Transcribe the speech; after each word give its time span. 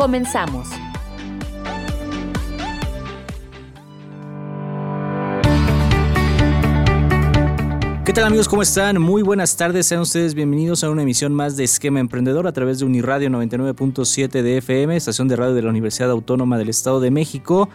Comenzamos. 0.00 0.66
¿Qué 8.06 8.14
tal 8.14 8.24
amigos? 8.24 8.48
¿Cómo 8.48 8.62
están? 8.62 8.98
Muy 8.98 9.20
buenas 9.20 9.58
tardes. 9.58 9.84
Sean 9.84 10.00
ustedes 10.00 10.32
bienvenidos 10.32 10.84
a 10.84 10.90
una 10.90 11.02
emisión 11.02 11.34
más 11.34 11.58
de 11.58 11.64
Esquema 11.64 12.00
Emprendedor 12.00 12.46
a 12.46 12.52
través 12.52 12.78
de 12.78 12.86
Uniradio 12.86 13.28
99.7 13.28 14.40
de 14.40 14.56
FM, 14.56 14.96
estación 14.96 15.28
de 15.28 15.36
radio 15.36 15.52
de 15.52 15.60
la 15.60 15.68
Universidad 15.68 16.10
Autónoma 16.10 16.56
del 16.56 16.70
Estado 16.70 16.98
de 17.00 17.10
México. 17.10 17.68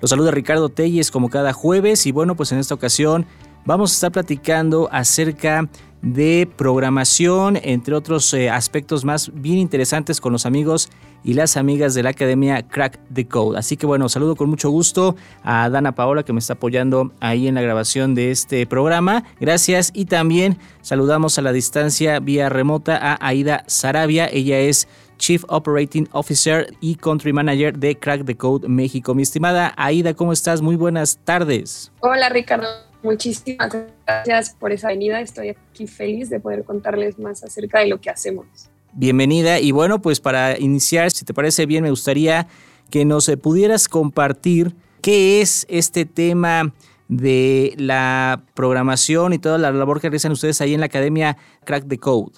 Los 0.00 0.10
saluda 0.10 0.32
Ricardo 0.32 0.70
Telles 0.70 1.12
como 1.12 1.30
cada 1.30 1.52
jueves 1.52 2.06
y 2.06 2.10
bueno, 2.10 2.34
pues 2.34 2.50
en 2.50 2.58
esta 2.58 2.74
ocasión 2.74 3.24
vamos 3.68 3.92
a 3.92 3.94
estar 3.94 4.12
platicando 4.12 4.88
acerca 4.90 5.68
de 6.00 6.48
programación, 6.56 7.58
entre 7.62 7.94
otros 7.94 8.32
eh, 8.32 8.48
aspectos 8.48 9.04
más 9.04 9.30
bien 9.34 9.58
interesantes 9.58 10.22
con 10.22 10.32
los 10.32 10.46
amigos 10.46 10.88
y 11.22 11.34
las 11.34 11.58
amigas 11.58 11.92
de 11.92 12.02
la 12.02 12.10
Academia 12.10 12.66
Crack 12.66 12.98
the 13.12 13.28
Code. 13.28 13.58
Así 13.58 13.76
que 13.76 13.84
bueno, 13.84 14.08
saludo 14.08 14.36
con 14.36 14.48
mucho 14.48 14.70
gusto 14.70 15.16
a 15.42 15.68
Dana 15.68 15.94
Paola 15.94 16.22
que 16.22 16.32
me 16.32 16.38
está 16.38 16.54
apoyando 16.54 17.12
ahí 17.20 17.46
en 17.46 17.56
la 17.56 17.60
grabación 17.60 18.14
de 18.14 18.30
este 18.30 18.66
programa. 18.66 19.24
Gracias 19.38 19.90
y 19.92 20.06
también 20.06 20.56
saludamos 20.80 21.38
a 21.38 21.42
la 21.42 21.52
distancia 21.52 22.20
vía 22.20 22.48
remota 22.48 22.96
a 22.96 23.18
Aida 23.20 23.64
Sarabia. 23.66 24.30
Ella 24.32 24.60
es 24.60 24.88
Chief 25.18 25.44
Operating 25.48 26.08
Officer 26.12 26.72
y 26.80 26.94
Country 26.94 27.34
Manager 27.34 27.76
de 27.76 27.98
Crack 27.98 28.24
the 28.24 28.34
Code 28.34 28.66
México. 28.66 29.14
Mi 29.14 29.24
estimada 29.24 29.74
Aida, 29.76 30.14
¿cómo 30.14 30.32
estás? 30.32 30.62
Muy 30.62 30.76
buenas 30.76 31.18
tardes. 31.22 31.92
Hola 32.00 32.30
Ricardo, 32.30 32.87
muchísimas 33.02 33.70
gracias 34.06 34.56
por 34.58 34.72
esa 34.72 34.88
venida. 34.88 35.20
Estoy 35.20 35.50
aquí 35.50 35.86
feliz 35.86 36.30
de 36.30 36.40
poder 36.40 36.64
contarles 36.64 37.18
más 37.18 37.42
acerca 37.42 37.80
de 37.80 37.86
lo 37.86 38.00
que 38.00 38.10
hacemos 38.10 38.70
bienvenida. 38.92 39.60
Y 39.60 39.70
bueno, 39.70 40.00
pues 40.00 40.20
para 40.20 40.58
iniciar, 40.58 41.10
si 41.10 41.24
te 41.24 41.34
parece 41.34 41.66
bien, 41.66 41.82
me 41.84 41.90
gustaría 41.90 42.48
que 42.90 43.04
nos 43.04 43.28
eh, 43.28 43.36
pudieras 43.36 43.88
compartir 43.88 44.74
qué 45.02 45.40
es 45.40 45.66
este 45.68 46.04
tema 46.04 46.74
de 47.08 47.74
la 47.78 48.42
programación 48.54 49.32
y 49.32 49.38
toda 49.38 49.56
la 49.56 49.70
labor 49.70 50.00
que 50.00 50.08
realizan 50.08 50.32
ustedes 50.32 50.60
ahí 50.60 50.74
en 50.74 50.80
la 50.80 50.86
Academia 50.86 51.36
Crack 51.64 51.88
the 51.88 51.98
Code. 51.98 52.32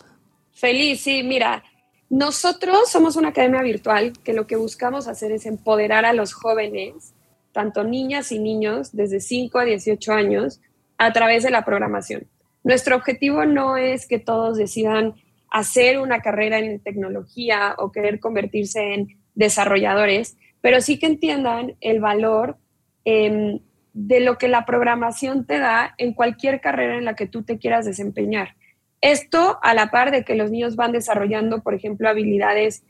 Feliz, 0.52 1.00
sí, 1.00 1.22
mira, 1.22 1.64
nosotros 2.08 2.90
somos 2.90 3.16
una 3.16 3.28
academia 3.28 3.62
virtual 3.62 4.12
que 4.22 4.32
lo 4.32 4.46
que 4.46 4.56
buscamos 4.56 5.08
hacer 5.08 5.32
es 5.32 5.46
empoderar 5.46 6.04
a 6.04 6.12
los 6.12 6.32
jóvenes, 6.32 7.14
tanto 7.52 7.84
niñas 7.84 8.32
y 8.32 8.38
niños, 8.38 8.94
desde 8.94 9.20
5 9.20 9.58
a 9.58 9.64
18 9.64 10.12
años, 10.12 10.60
a 10.98 11.12
través 11.12 11.42
de 11.42 11.50
la 11.50 11.64
programación. 11.64 12.26
Nuestro 12.62 12.96
objetivo 12.96 13.44
no 13.46 13.76
es 13.76 14.06
que 14.06 14.18
todos 14.18 14.58
decidan 14.58 15.14
hacer 15.50 15.98
una 15.98 16.20
carrera 16.20 16.58
en 16.58 16.80
tecnología 16.80 17.74
o 17.78 17.90
querer 17.90 18.20
convertirse 18.20 18.94
en 18.94 19.18
desarrolladores, 19.34 20.36
pero 20.60 20.80
sí 20.80 20.98
que 20.98 21.06
entiendan 21.06 21.76
el 21.80 22.00
valor 22.00 22.58
em, 23.04 23.60
de 23.92 24.20
lo 24.20 24.38
que 24.38 24.48
la 24.48 24.64
programación 24.66 25.46
te 25.46 25.58
da 25.58 25.94
en 25.98 26.12
cualquier 26.12 26.60
carrera 26.60 26.96
en 26.96 27.04
la 27.04 27.16
que 27.16 27.26
tú 27.26 27.42
te 27.42 27.58
quieras 27.58 27.86
desempeñar. 27.86 28.54
Esto 29.00 29.58
a 29.62 29.74
la 29.74 29.90
par 29.90 30.10
de 30.10 30.24
que 30.24 30.34
los 30.34 30.50
niños 30.50 30.76
van 30.76 30.92
desarrollando, 30.92 31.62
por 31.62 31.74
ejemplo, 31.74 32.08
habilidades 32.08 32.84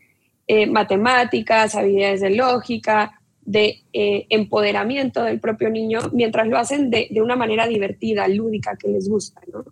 eh, 0.47 0.67
matemáticas, 0.67 1.75
habilidades 1.75 2.19
de 2.19 2.31
lógica, 2.31 3.20
de 3.43 3.83
eh, 3.93 4.27
empoderamiento 4.29 5.23
del 5.23 5.39
propio 5.39 5.69
niño, 5.69 5.99
mientras 6.13 6.47
lo 6.47 6.57
hacen 6.57 6.89
de, 6.89 7.07
de, 7.09 7.21
una 7.21 7.35
manera 7.35 7.67
divertida, 7.67 8.27
lúdica, 8.27 8.77
que 8.77 8.87
les 8.87 9.09
gusta. 9.09 9.41
¿no? 9.51 9.65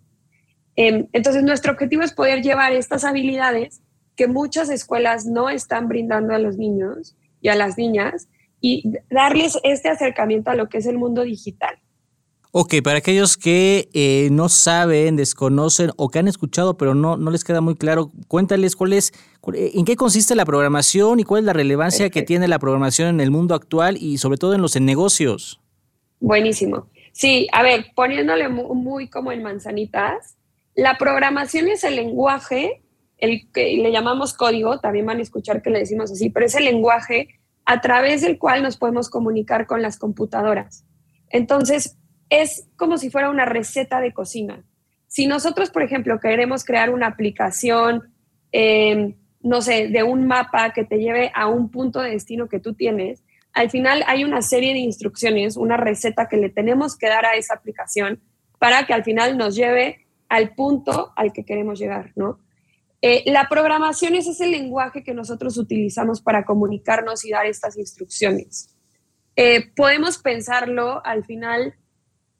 Em, 0.76 1.06
entonces, 1.12 1.42
nuestro 1.42 1.72
objetivo 1.72 2.02
es 2.02 2.12
poder 2.12 2.42
llevar 2.42 2.72
estas 2.72 3.04
habilidades 3.04 3.82
que 4.16 4.26
muchas 4.26 4.70
escuelas 4.70 5.26
no 5.26 5.48
están 5.50 5.88
brindando 5.88 6.34
a 6.34 6.38
los 6.38 6.56
niños 6.56 7.16
y 7.40 7.48
a 7.48 7.54
las 7.54 7.78
niñas 7.78 8.28
y 8.60 8.92
darles 9.10 9.58
este 9.62 9.88
acercamiento 9.88 10.50
a 10.50 10.54
lo 10.54 10.68
que 10.68 10.78
es 10.78 10.86
el 10.86 10.98
mundo 10.98 11.22
digital. 11.22 11.78
Ok, 12.52 12.74
para 12.82 12.98
aquellos 12.98 13.36
que 13.36 13.88
eh, 13.92 14.28
no 14.32 14.48
saben, 14.48 15.14
desconocen 15.14 15.92
o 15.96 16.08
que 16.08 16.18
han 16.18 16.26
escuchado 16.26 16.76
pero 16.76 16.96
no, 16.96 17.16
no 17.16 17.30
les 17.30 17.44
queda 17.44 17.60
muy 17.60 17.76
claro, 17.76 18.10
cuéntales 18.26 18.74
cuál 18.74 18.92
es, 18.92 19.12
eh, 19.54 19.70
en 19.74 19.84
qué 19.84 19.94
consiste 19.94 20.34
la 20.34 20.44
programación 20.44 21.20
y 21.20 21.24
cuál 21.24 21.40
es 21.40 21.46
la 21.46 21.52
relevancia 21.52 22.10
que 22.10 22.22
tiene 22.22 22.48
la 22.48 22.58
programación 22.58 23.08
en 23.08 23.20
el 23.20 23.30
mundo 23.30 23.54
actual 23.54 23.96
y 23.96 24.18
sobre 24.18 24.36
todo 24.36 24.54
en 24.54 24.62
los 24.62 24.78
negocios. 24.80 25.60
Buenísimo. 26.18 26.88
Sí, 27.12 27.46
a 27.52 27.62
ver, 27.62 27.86
poniéndole 27.94 28.48
muy 28.48 29.08
como 29.08 29.30
en 29.30 29.44
manzanitas, 29.44 30.36
la 30.74 30.98
programación 30.98 31.68
es 31.68 31.84
el 31.84 31.94
lenguaje, 31.94 32.82
el 33.18 33.48
que 33.52 33.76
le 33.76 33.92
llamamos 33.92 34.34
código, 34.34 34.80
también 34.80 35.06
van 35.06 35.18
a 35.18 35.22
escuchar 35.22 35.62
que 35.62 35.70
le 35.70 35.78
decimos 35.78 36.10
así, 36.10 36.30
pero 36.30 36.46
es 36.46 36.54
el 36.56 36.64
lenguaje 36.64 37.28
a 37.64 37.80
través 37.80 38.22
del 38.22 38.38
cual 38.38 38.64
nos 38.64 38.76
podemos 38.76 39.08
comunicar 39.08 39.66
con 39.66 39.82
las 39.82 39.98
computadoras. 39.98 40.84
Entonces, 41.28 41.96
es 42.30 42.68
como 42.76 42.96
si 42.96 43.10
fuera 43.10 43.28
una 43.28 43.44
receta 43.44 44.00
de 44.00 44.12
cocina. 44.12 44.64
Si 45.06 45.26
nosotros, 45.26 45.70
por 45.70 45.82
ejemplo, 45.82 46.20
queremos 46.20 46.64
crear 46.64 46.90
una 46.90 47.08
aplicación, 47.08 48.14
em, 48.52 49.16
no 49.40 49.60
sé, 49.60 49.88
de 49.88 50.02
un 50.02 50.26
mapa 50.26 50.72
que 50.72 50.84
te 50.84 50.98
lleve 50.98 51.32
a 51.34 51.48
un 51.48 51.70
punto 51.70 52.00
de 52.00 52.10
destino 52.10 52.48
que 52.48 52.60
tú 52.60 52.74
tienes, 52.74 53.24
al 53.52 53.70
final 53.70 54.04
hay 54.06 54.24
una 54.24 54.42
serie 54.42 54.72
de 54.72 54.78
instrucciones, 54.78 55.56
una 55.56 55.76
receta 55.76 56.28
que 56.28 56.36
le 56.36 56.48
tenemos 56.48 56.96
que 56.96 57.08
dar 57.08 57.26
a 57.26 57.34
esa 57.34 57.54
aplicación 57.54 58.20
para 58.58 58.86
que 58.86 58.94
al 58.94 59.02
final 59.02 59.36
nos 59.36 59.56
lleve 59.56 60.06
al 60.28 60.54
punto 60.54 61.12
al 61.16 61.32
que 61.32 61.44
queremos 61.44 61.78
llegar, 61.80 62.12
¿no? 62.14 62.38
Eh, 63.02 63.24
la 63.26 63.48
programación 63.48 64.14
es 64.14 64.26
ese 64.26 64.46
lenguaje 64.46 65.02
que 65.02 65.14
nosotros 65.14 65.56
utilizamos 65.56 66.20
para 66.20 66.44
comunicarnos 66.44 67.24
y 67.24 67.30
dar 67.30 67.46
estas 67.46 67.78
instrucciones. 67.78 68.76
Eh, 69.36 69.70
podemos 69.74 70.18
pensarlo 70.18 71.04
al 71.04 71.24
final, 71.24 71.74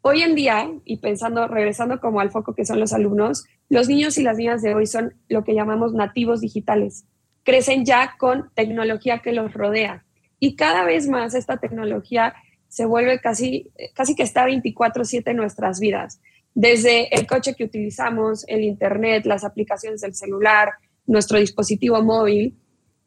hoy 0.02 0.22
en 0.22 0.34
día, 0.34 0.70
y 0.84 0.98
pensando, 0.98 1.46
regresando 1.48 2.00
como 2.00 2.20
al 2.20 2.30
foco 2.30 2.54
que 2.54 2.64
son 2.64 2.80
los 2.80 2.92
alumnos, 2.92 3.44
los 3.68 3.88
niños 3.88 4.18
y 4.18 4.22
las 4.22 4.36
niñas 4.36 4.62
de 4.62 4.74
hoy 4.74 4.86
son 4.86 5.14
lo 5.28 5.44
que 5.44 5.54
llamamos 5.54 5.92
nativos 5.92 6.40
digitales. 6.40 7.04
Crecen 7.42 7.84
ya 7.84 8.16
con 8.18 8.50
tecnología 8.54 9.20
que 9.20 9.32
los 9.32 9.52
rodea. 9.52 10.04
Y 10.38 10.56
cada 10.56 10.84
vez 10.84 11.08
más 11.08 11.34
esta 11.34 11.58
tecnología 11.58 12.34
se 12.68 12.86
vuelve 12.86 13.20
casi, 13.20 13.70
casi 13.94 14.14
que 14.14 14.22
está 14.22 14.44
24/7 14.46 15.30
en 15.30 15.36
nuestras 15.36 15.80
vidas 15.80 16.20
desde 16.54 17.14
el 17.14 17.26
coche 17.26 17.54
que 17.54 17.64
utilizamos, 17.64 18.44
el 18.48 18.64
Internet, 18.64 19.26
las 19.26 19.44
aplicaciones 19.44 20.00
del 20.00 20.14
celular, 20.14 20.70
nuestro 21.06 21.38
dispositivo 21.38 22.02
móvil. 22.02 22.56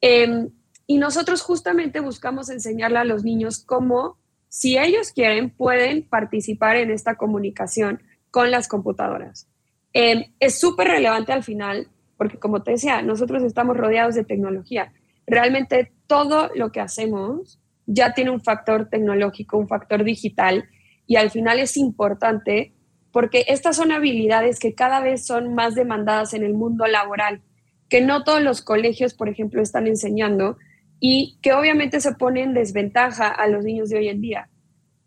Em, 0.02 0.50
y 0.88 0.98
nosotros 0.98 1.42
justamente 1.42 2.00
buscamos 2.00 2.50
enseñarle 2.50 3.00
a 3.00 3.04
los 3.04 3.24
niños 3.24 3.64
cómo, 3.64 4.18
si 4.53 4.78
ellos 4.78 5.12
quieren, 5.12 5.50
pueden 5.50 6.03
participar 6.03 6.75
en 6.75 6.91
esta 6.91 7.16
comunicación 7.16 8.03
con 8.30 8.52
las 8.52 8.68
computadoras. 8.68 9.47
Em, 9.94 10.25
es 10.40 10.59
súper 10.59 10.90
relevante 10.90 11.34
al 11.34 11.41
final, 11.41 11.88
porque 12.18 12.38
como 12.38 12.62
te 12.62 12.69
decía, 12.69 13.02
nosotros 13.02 13.42
estamos 13.42 13.75
rodeados 13.75 14.13
de 14.13 14.24
tecnología. 14.24 14.94
Realmente 15.25 15.92
todo 16.06 16.52
lo 16.53 16.72
que 16.72 16.81
hacemos 16.81 17.60
ya 17.88 18.13
tiene 18.13 18.30
un 18.30 18.42
factor 18.42 18.89
tecnológico, 18.89 19.57
un 19.57 19.68
factor 19.68 20.04
digital, 20.04 20.69
y 21.07 21.16
al 21.16 21.31
final 21.31 21.57
es 21.57 21.75
importante 21.75 22.74
porque 23.12 23.45
estas 23.48 23.75
son 23.75 23.92
habilidades 23.92 24.60
que 24.60 24.75
cada 24.75 25.00
vez 25.00 25.25
son 25.25 25.56
más 25.56 25.74
demandadas 25.74 26.36
en 26.36 26.44
el 26.44 26.54
mundo 26.54 26.86
laboral, 26.86 27.42
que 27.89 28.01
no 28.01 28.24
todos 28.24 28.44
los 28.44 28.62
colegios, 28.62 29.16
por 29.16 29.30
ejemplo, 29.30 29.63
están 29.63 29.88
enseñando 29.88 30.57
y 31.06 31.38
que 31.42 31.52
obviamente 31.52 32.00
se 32.00 32.14
pone 32.14 32.44
en 32.44 32.54
desventaja 32.54 33.28
a 33.28 33.48
los 33.48 33.66
niños 33.66 33.90
de 33.90 33.98
hoy 33.98 34.08
en 34.08 34.22
día. 34.22 34.50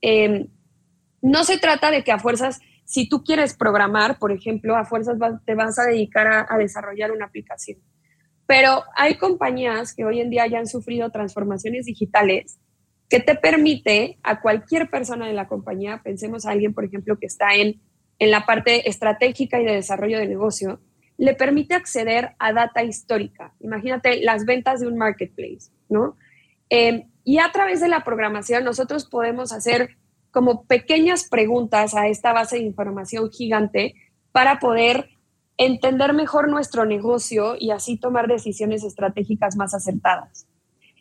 Em, 0.02 0.48
no 1.22 1.42
se 1.44 1.56
trata 1.56 1.90
de 1.90 2.04
que 2.04 2.12
a 2.12 2.18
fuerzas, 2.18 2.60
si 2.84 3.08
tú 3.08 3.24
quieres 3.24 3.56
programar, 3.56 4.18
por 4.18 4.30
ejemplo, 4.30 4.76
a 4.76 4.84
fuerzas 4.84 5.16
te 5.46 5.54
vas 5.54 5.78
a 5.78 5.84
dedicar 5.84 6.26
a, 6.26 6.46
a 6.50 6.58
desarrollar 6.58 7.12
una 7.12 7.24
aplicación. 7.24 7.78
Pero 8.46 8.82
hay 8.94 9.14
compañías 9.14 9.94
que 9.94 10.04
hoy 10.04 10.20
en 10.20 10.28
día 10.28 10.46
ya 10.46 10.58
han 10.58 10.66
sufrido 10.66 11.10
transformaciones 11.10 11.86
digitales 11.86 12.58
que 13.08 13.20
te 13.20 13.34
permite 13.34 14.18
a 14.22 14.42
cualquier 14.42 14.90
persona 14.90 15.26
de 15.26 15.32
la 15.32 15.48
compañía, 15.48 16.02
pensemos 16.04 16.44
a 16.44 16.50
alguien, 16.50 16.74
por 16.74 16.84
ejemplo, 16.84 17.18
que 17.18 17.26
está 17.26 17.54
en 17.54 17.80
en 18.18 18.30
la 18.30 18.46
parte 18.46 18.88
estratégica 18.88 19.60
y 19.60 19.64
de 19.64 19.72
desarrollo 19.72 20.18
de 20.18 20.26
negocio, 20.26 20.80
le 21.18 21.34
permite 21.34 21.74
acceder 21.74 22.30
a 22.38 22.52
data 22.52 22.82
histórica. 22.82 23.54
Imagínate 23.60 24.22
las 24.22 24.44
ventas 24.44 24.80
de 24.80 24.86
un 24.86 24.96
marketplace, 24.96 25.70
¿no? 25.88 26.16
Em, 26.68 27.08
y 27.24 27.38
a 27.38 27.50
través 27.52 27.80
de 27.80 27.88
la 27.88 28.04
programación 28.04 28.64
nosotros 28.64 29.06
podemos 29.06 29.52
hacer 29.52 29.96
como 30.30 30.64
pequeñas 30.64 31.28
preguntas 31.28 31.94
a 31.94 32.08
esta 32.08 32.32
base 32.32 32.56
de 32.56 32.62
información 32.62 33.30
gigante 33.30 33.94
para 34.32 34.58
poder 34.58 35.10
entender 35.56 36.12
mejor 36.12 36.48
nuestro 36.48 36.84
negocio 36.84 37.56
y 37.58 37.70
así 37.70 37.96
tomar 37.96 38.28
decisiones 38.28 38.84
estratégicas 38.84 39.56
más 39.56 39.74
acertadas. 39.74 40.46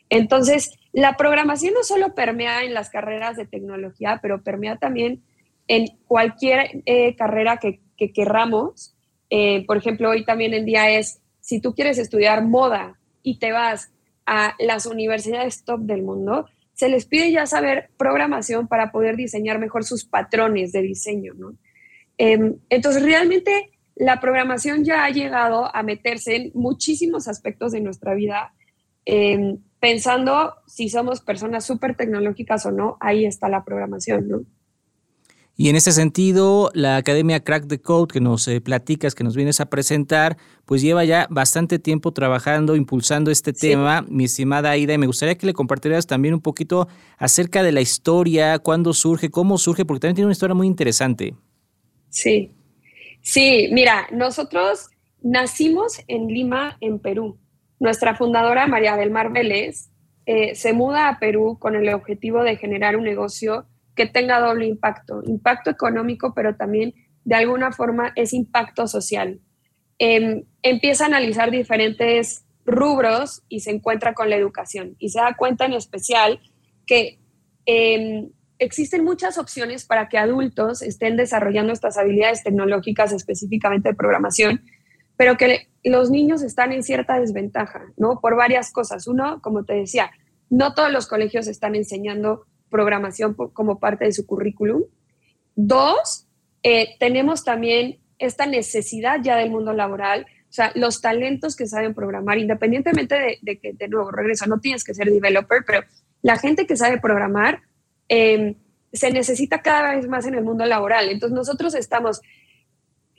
Entonces, 0.10 0.72
la 0.94 1.18
programación 1.18 1.74
no 1.74 1.84
solo 1.84 2.16
permea 2.16 2.64
en 2.64 2.74
las 2.74 2.90
carreras 2.90 3.36
de 3.36 3.46
tecnología, 3.46 4.20
pero 4.22 4.44
permea 4.44 4.78
también 4.78 5.24
en 5.68 5.88
cualquier 6.08 6.84
eh, 6.86 7.16
carrera 7.16 7.58
que, 7.58 7.82
que 7.98 8.14
querramos. 8.14 8.96
Eh, 9.30 9.66
por 9.66 9.78
ejemplo, 9.78 10.10
hoy 10.10 10.24
también 10.24 10.54
en 10.54 10.66
día 10.66 10.90
es, 10.90 11.22
si 11.42 11.60
tú 11.60 11.74
quieres 11.74 11.98
estudiar 11.98 12.46
moda 12.46 13.00
y 13.24 13.40
te 13.40 13.52
vas 13.52 13.92
a 14.26 14.56
las 14.60 14.86
universidades 14.86 15.64
top 15.64 15.82
del 15.82 16.04
mundo, 16.04 16.48
se 16.74 16.90
les 16.90 17.06
pide 17.06 17.32
ya 17.32 17.46
saber 17.46 17.90
programación 17.98 18.68
para 18.68 18.92
poder 18.92 19.16
diseñar 19.16 19.60
mejor 19.60 19.86
sus 19.86 20.06
patrones 20.06 20.72
de 20.72 20.82
diseño, 20.82 21.34
¿no? 21.36 21.56
Em, 22.18 22.58
entonces, 22.70 23.04
realmente 23.04 23.72
la 23.96 24.20
programación 24.20 24.84
ya 24.84 25.06
ha 25.06 25.10
llegado 25.10 25.74
a 25.74 25.84
meterse 25.84 26.36
en 26.36 26.52
muchísimos 26.54 27.28
aspectos 27.28 27.72
de 27.72 27.82
nuestra 27.82 28.14
vida, 28.14 28.54
em, 29.06 29.58
pensando 29.80 30.56
si 30.68 30.90
somos 30.90 31.22
personas 31.22 31.66
súper 31.66 31.96
tecnológicas 31.96 32.66
o 32.66 32.72
no, 32.72 32.98
ahí 33.00 33.26
está 33.26 33.48
la 33.48 33.64
programación, 33.64 34.28
¿no? 34.28 34.42
Y 35.58 35.70
en 35.70 35.78
ese 35.78 35.94
sentido, 35.94 36.70
la 36.74 36.98
Academia 36.98 37.42
Crack 37.42 37.68
the 37.68 37.80
Code 37.80 38.12
que 38.12 38.20
nos 38.20 38.46
eh, 38.50 38.60
platicas, 38.60 39.16
que 39.16 39.24
nos 39.24 39.38
vienes 39.38 39.62
a 39.62 39.70
presentar, 39.70 40.36
pues 40.66 40.82
lleva 40.82 41.06
ya 41.06 41.28
bastante 41.30 41.80
tiempo 41.80 42.12
trabajando, 42.12 42.76
impulsando 42.76 43.32
este 43.32 43.54
tema, 43.54 44.06
mi 44.10 44.26
estimada 44.26 44.72
Aida, 44.72 44.94
y 44.94 44.98
me 44.98 45.08
gustaría 45.08 45.36
que 45.36 45.46
le 45.46 45.54
compartieras 45.54 46.08
también 46.08 46.34
un 46.34 46.42
poquito 46.42 46.90
acerca 47.18 47.64
de 47.64 47.72
la 47.72 47.80
historia, 47.80 48.60
cuándo 48.60 48.94
surge, 48.94 49.30
cómo 49.30 49.58
surge, 49.58 49.86
porque 49.86 50.02
también 50.02 50.16
tiene 50.16 50.26
una 50.26 50.34
historia 50.34 50.56
muy 50.56 50.68
interesante. 50.68 51.34
Sí, 52.10 52.52
sí, 53.22 53.70
mira, 53.72 54.08
nosotros 54.12 54.90
nacimos 55.22 56.02
en 56.10 56.28
Lima, 56.28 56.78
en 56.82 57.00
Perú. 57.00 57.38
Nuestra 57.80 58.16
fundadora, 58.16 58.68
María 58.68 58.98
del 58.98 59.10
Mar 59.10 59.32
Vélez, 59.32 59.90
eh, 60.26 60.54
se 60.56 60.74
muda 60.74 61.08
a 61.08 61.18
Perú 61.20 61.58
con 61.60 61.76
el 61.76 61.88
objetivo 61.94 62.44
de 62.44 62.58
generar 62.58 62.98
un 62.98 63.06
negocio 63.06 63.68
que 63.96 64.06
tenga 64.06 64.40
doble 64.40 64.66
impacto, 64.66 65.22
impacto 65.26 65.70
económico, 65.70 66.34
pero 66.34 66.56
también 66.56 66.94
de 67.24 67.36
alguna 67.36 67.72
forma 67.72 68.12
es 68.16 68.34
impacto 68.34 68.88
social. 68.88 69.40
Em, 69.98 70.44
empieza 70.62 71.06
a 71.06 71.08
analizar 71.08 71.52
diferentes 71.52 72.46
rubros 72.66 73.44
y 73.48 73.62
se 73.62 73.72
encuentra 73.72 74.14
con 74.14 74.30
la 74.30 74.36
educación 74.36 74.96
y 75.00 75.10
se 75.10 75.20
da 75.20 75.36
cuenta 75.36 75.66
en 75.66 75.74
especial 75.74 76.40
que 76.86 77.20
em, 77.66 78.30
existen 78.60 79.04
muchas 79.04 79.38
opciones 79.38 79.86
para 79.86 80.08
que 80.10 80.18
adultos 80.18 80.82
estén 80.82 81.18
desarrollando 81.18 81.74
estas 81.74 81.98
habilidades 81.98 82.44
tecnológicas, 82.44 83.12
específicamente 83.12 83.90
de 83.90 83.96
programación, 83.96 84.62
pero 85.18 85.38
que 85.38 85.70
los 85.84 86.10
niños 86.10 86.42
están 86.42 86.72
en 86.72 86.84
cierta 86.84 87.20
desventaja, 87.20 87.86
¿no? 87.98 88.20
Por 88.20 88.36
varias 88.36 88.72
cosas. 88.72 89.08
Uno, 89.08 89.42
como 89.42 89.64
te 89.64 89.74
decía, 89.74 90.12
no 90.50 90.74
todos 90.74 90.92
los 90.92 91.08
colegios 91.08 91.48
están 91.48 91.76
enseñando 91.76 92.46
programación 92.70 93.34
como 93.34 93.80
parte 93.80 94.06
de 94.06 94.12
su 94.12 94.26
currículum. 94.26 94.84
Dos, 95.56 96.28
eh, 96.64 96.96
tenemos 97.00 97.44
también 97.44 98.00
esta 98.20 98.46
necesidad 98.46 99.20
ya 99.22 99.38
del 99.38 99.50
mundo 99.50 99.74
laboral, 99.74 100.26
o 100.50 100.54
sea, 100.56 100.72
los 100.76 101.02
talentos 101.02 101.56
que 101.56 101.68
saben 101.68 101.94
programar, 101.94 102.38
independientemente 102.38 103.40
de, 103.42 103.60
que, 103.60 103.74
de 103.74 103.88
nuevo, 103.90 104.10
regreso, 104.12 104.46
no 104.46 104.60
tienes 104.60 104.84
que 104.84 104.94
ser 104.94 105.12
developer, 105.12 105.64
pero 105.66 105.82
la 106.22 106.38
gente 106.38 106.66
que 106.66 106.78
sabe 106.78 107.00
programar 107.00 107.62
em, 108.08 108.56
se 108.94 109.12
necesita 109.12 109.62
cada 109.62 109.96
vez 109.96 110.08
más 110.08 110.26
en 110.26 110.36
el 110.36 110.44
mundo 110.44 110.66
laboral. 110.66 111.10
Entonces, 111.10 111.36
nosotros 111.36 111.76
estamos 111.76 112.22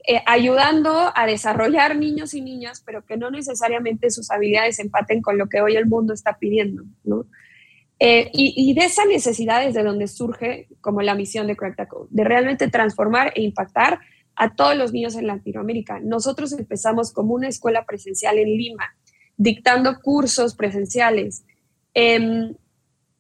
eh, 0.08 0.22
ayudando 0.25 1.12
a 1.14 1.26
desarrollar 1.26 1.96
niños 1.96 2.32
y 2.32 2.40
niñas, 2.40 2.82
pero 2.87 3.04
que 3.04 3.16
no 3.16 3.31
necesariamente 3.31 4.10
sus 4.10 4.31
habilidades 4.31 4.78
empaten 4.78 5.20
con 5.20 5.37
lo 5.37 5.49
que 5.49 5.60
hoy 5.60 5.76
el 5.76 5.87
mundo 5.87 6.14
está 6.14 6.38
pidiendo, 6.38 6.84
¿no? 7.04 7.26
Eh, 7.98 8.31
y, 8.34 8.75
de 8.75 8.84
esa 8.84 9.06
necesidad 9.06 9.64
es 9.64 9.75
de 9.75 9.82
donde 9.82 10.06
surge 10.06 10.69
como 10.82 11.00
la 11.00 11.14
misión 11.14 11.46
de 11.46 11.56
Crack 11.56 11.76
the 11.76 11.88
Code, 11.88 12.08
de 12.10 12.25
realmente 12.25 12.69
transformar 12.69 13.32
e 13.34 13.43
impactar 13.43 14.00
a 14.34 14.54
todos 14.54 14.76
los 14.76 14.93
niños 14.93 15.16
en 15.16 15.26
Latinoamérica. 15.26 15.98
Nosotros 16.00 16.52
empezamos 16.52 17.12
como 17.12 17.34
una 17.34 17.48
escuela 17.48 17.87
presencial 17.87 18.37
en 18.38 18.48
Lima, 18.48 18.94
dictando 19.38 19.98
cursos 20.02 20.54
presenciales. 20.54 21.44
Em, 21.94 22.54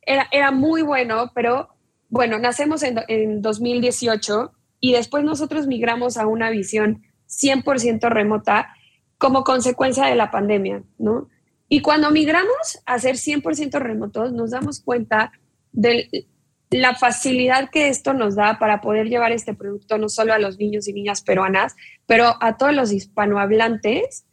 era, 0.02 0.28
era, 0.30 0.50
muy 0.50 0.82
bueno, 0.82 1.32
pero 1.34 1.70
bueno, 2.10 2.38
nacemos 2.38 2.82
en, 2.82 2.98
en 3.08 3.40
2018 3.40 4.52
y 4.80 4.92
después 4.92 5.24
nosotros 5.24 5.66
migramos 5.66 6.18
a 6.18 6.26
una 6.26 6.50
visión 6.50 7.02
100% 7.28 8.10
remota 8.10 8.74
como 9.16 9.42
consecuencia 9.42 10.04
de 10.04 10.14
la 10.14 10.30
pandemia, 10.30 10.82
¿no? 10.98 11.28
Y 11.68 11.80
cuando 11.80 12.10
migramos 12.10 12.80
a 12.86 12.98
ser 12.98 13.16
100% 13.16 13.80
remotos, 13.80 14.32
nos 14.32 14.50
damos 14.52 14.80
cuenta 14.80 15.32
de 15.72 16.08
la 16.70 16.94
facilidad 16.94 17.70
que 17.70 17.88
esto 17.88 18.12
nos 18.12 18.34
da 18.34 18.58
para 18.58 18.80
poder 18.80 19.08
llevar 19.08 19.32
este 19.32 19.54
producto 19.54 19.98
no 19.98 20.08
solo 20.08 20.32
a 20.32 20.38
los 20.38 20.58
niños 20.58 20.88
y 20.88 20.92
niñas 20.92 21.22
peruanas, 21.22 21.76
pero 22.06 22.34
a 22.40 22.56
todos 22.56 22.74
los 22.74 22.92
hispanohablantes, 22.92 24.24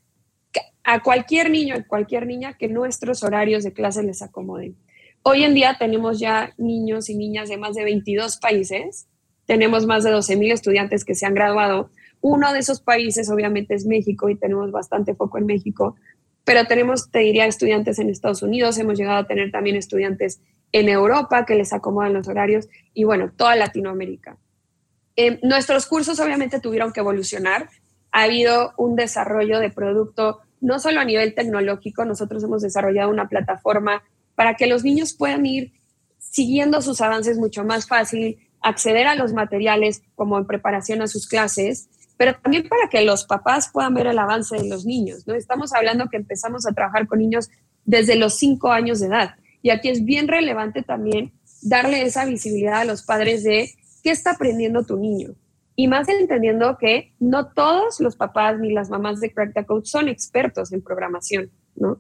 a 0.84 1.02
cualquier 1.02 1.50
niño 1.50 1.76
y 1.78 1.84
cualquier 1.84 2.28
niña 2.28 2.58
que 2.58 2.68
nuestros 2.68 3.24
horarios 3.24 3.64
de 3.64 3.74
clase 3.74 4.04
les 4.04 4.22
acomoden. 4.22 4.76
Hoy 5.24 5.44
en 5.44 5.54
día 5.54 5.78
tenemos 5.80 6.20
ya 6.20 6.54
niños 6.58 7.10
y 7.10 7.16
niñas 7.16 7.50
de 7.50 7.58
más 7.58 7.76
de 7.76 7.84
22 7.84 8.38
países, 8.38 9.08
tenemos 9.46 9.86
más 9.86 10.04
de 10.04 10.12
12 10.12 10.36
mil 10.36 10.52
estudiantes 10.52 11.06
que 11.06 11.16
se 11.16 11.26
han 11.26 11.34
graduado. 11.34 11.90
Uno 12.22 12.52
de 12.52 12.60
esos 12.60 12.82
países 12.82 13.30
obviamente 13.30 13.74
es 13.74 13.86
México 13.86 14.30
y 14.30 14.36
tenemos 14.36 14.72
bastante 14.72 15.16
foco 15.16 15.38
en 15.38 15.46
México, 15.46 15.96
pero 16.46 16.66
tenemos, 16.66 17.10
te 17.10 17.20
diría, 17.20 17.46
estudiantes 17.46 18.00
en 18.00 18.10
Estados 18.10 18.42
Unidos, 18.42 18.78
hemos 18.78 18.98
llegado 18.98 19.20
a 19.20 19.28
tener 19.28 19.52
también 19.52 19.76
estudiantes 19.76 20.42
en 20.72 20.90
Europa 20.90 21.46
que 21.46 21.56
les 21.56 21.72
acomodan 21.72 22.14
los 22.14 22.28
horarios 22.28 22.68
y 22.94 23.04
bueno, 23.04 23.32
toda 23.36 23.56
Latinoamérica. 23.56 24.38
Eh, 25.16 25.40
nuestros 25.44 25.86
cursos 25.86 26.20
obviamente 26.20 26.60
tuvieron 26.60 26.92
que 26.92 27.00
evolucionar. 27.00 27.70
Ha 28.12 28.24
habido 28.24 28.74
un 28.78 28.96
desarrollo 28.96 29.60
de 29.60 29.70
producto 29.70 30.40
no 30.60 30.80
solo 30.80 31.02
a 31.02 31.06
nivel 31.06 31.36
tecnológico, 31.36 32.06
nosotros 32.06 32.44
hemos 32.44 32.62
desarrollado 32.62 33.10
una 33.10 33.28
plataforma 33.28 34.02
para 34.34 34.56
que 34.56 34.66
los 34.66 34.84
niños 34.84 35.14
puedan 35.14 35.46
ir 35.46 35.74
siguiendo 36.18 36.82
sus 36.82 37.02
avances 37.02 37.38
mucho 37.38 37.66
más 37.66 37.86
fácil, 37.86 38.40
acceder 38.62 39.08
a 39.08 39.16
los 39.16 39.34
materiales 39.34 40.04
como 40.16 40.38
en 40.38 40.48
preparación 40.48 41.02
a 41.02 41.08
sus 41.08 41.28
clases 41.28 41.90
pero 42.18 42.36
también 42.36 42.68
para 42.68 42.90
que 42.90 43.04
los 43.04 43.26
papás 43.26 43.70
puedan 43.72 43.94
ver 43.94 44.08
el 44.08 44.20
avance 44.20 44.56
de 44.56 44.70
los 44.70 44.86
niños, 44.86 45.28
¿no? 45.28 45.34
Estamos 45.34 45.74
hablando 45.74 46.10
que 46.10 46.18
empezamos 46.18 46.66
a 46.66 46.74
trabajar 46.74 47.08
con 47.08 47.20
niños 47.20 47.50
desde 47.86 48.16
los 48.16 48.36
cinco 48.36 48.72
años 48.72 49.00
de 49.00 49.08
edad. 49.08 49.36
Y 49.62 49.70
aquí 49.70 49.90
es 49.90 50.06
bien 50.06 50.28
relevante 50.28 50.84
también 50.84 51.34
darle 51.62 52.04
esa 52.04 52.26
visibilidad 52.26 52.82
a 52.82 52.86
los 52.86 53.04
padres 53.04 53.44
de 53.44 53.72
qué 54.04 54.12
está 54.12 54.32
aprendiendo 54.32 54.84
tu 54.84 54.98
niño. 54.98 55.36
Y 55.76 55.88
más 55.88 56.08
entendiendo 56.08 56.78
que 56.78 57.14
no 57.20 57.52
todos 57.52 58.00
los 58.00 58.16
papás 58.16 58.60
ni 58.60 58.72
las 58.72 58.90
mamás 58.90 59.20
de 59.20 59.34
Crack 59.34 59.54
the 59.54 59.66
Code 59.66 59.86
son 59.86 60.08
expertos 60.08 60.72
en 60.72 60.84
programación, 60.84 61.50
¿no? 61.76 62.00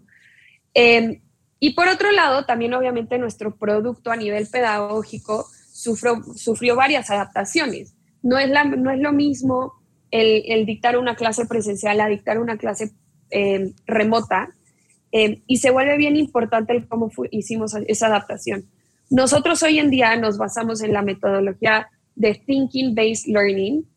Em, 0.75 1.21
y 1.59 1.73
por 1.73 1.87
otro 1.87 2.11
lado, 2.11 2.45
también 2.45 2.73
obviamente 2.73 3.17
nuestro 3.17 3.55
producto 3.55 4.11
a 4.11 4.15
nivel 4.15 4.47
pedagógico 4.47 5.47
sufrió, 5.71 6.21
sufrió 6.35 6.75
varias 6.75 7.09
adaptaciones. 7.09 7.95
No 8.21 8.37
es, 8.37 8.49
la, 8.49 8.63
no 8.65 8.91
es 8.91 8.99
lo 8.99 9.11
mismo 9.11 9.82
el, 10.13 10.65
dictar 10.65 10.97
una 10.97 11.15
clase 11.15 11.45
presencial 11.45 11.99
a 11.99 12.07
dictar 12.07 12.39
una 12.39 12.57
clase 12.57 12.91
eh, 13.31 13.73
remota. 13.87 14.49
Eh, 15.11 15.41
y 15.47 15.57
se 15.57 15.71
vuelve 15.71 15.97
bien 15.97 16.15
importante 16.15 16.73
el 16.73 16.87
cómo 16.87 17.11
hicimos 17.31 17.75
esa 17.87 18.07
adaptación. 18.07 18.65
Nosotros 19.09 19.61
hoy 19.63 19.79
en 19.79 19.89
día 19.89 20.15
nos 20.15 20.37
basamos 20.37 20.81
en 20.81 20.93
la 20.93 21.01
metodología 21.01 21.89
de 22.15 22.35
Thinking 22.35 22.95
Based 22.95 23.27
Learning. 23.27 23.87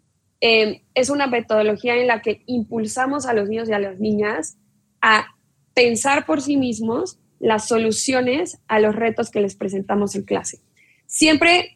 Eh, 0.40 0.82
es 0.94 1.10
una 1.10 1.26
metodología 1.26 1.96
en 1.96 2.06
la 2.06 2.22
que 2.22 2.42
impulsamos 2.46 3.26
a 3.26 3.32
los 3.32 3.48
niños 3.48 3.68
y 3.68 3.72
a 3.72 3.78
las 3.78 3.98
niñas 3.98 4.56
a 5.00 5.26
pensar 5.74 6.26
por 6.26 6.40
sí 6.40 6.56
mismos 6.56 7.18
las 7.38 7.68
soluciones 7.68 8.58
a 8.68 8.80
los 8.80 8.96
retos 8.96 9.30
que 9.30 9.40
les 9.40 9.54
presentamos 9.54 10.14
en 10.14 10.22
clase. 10.22 10.60
Siempre 11.06 11.75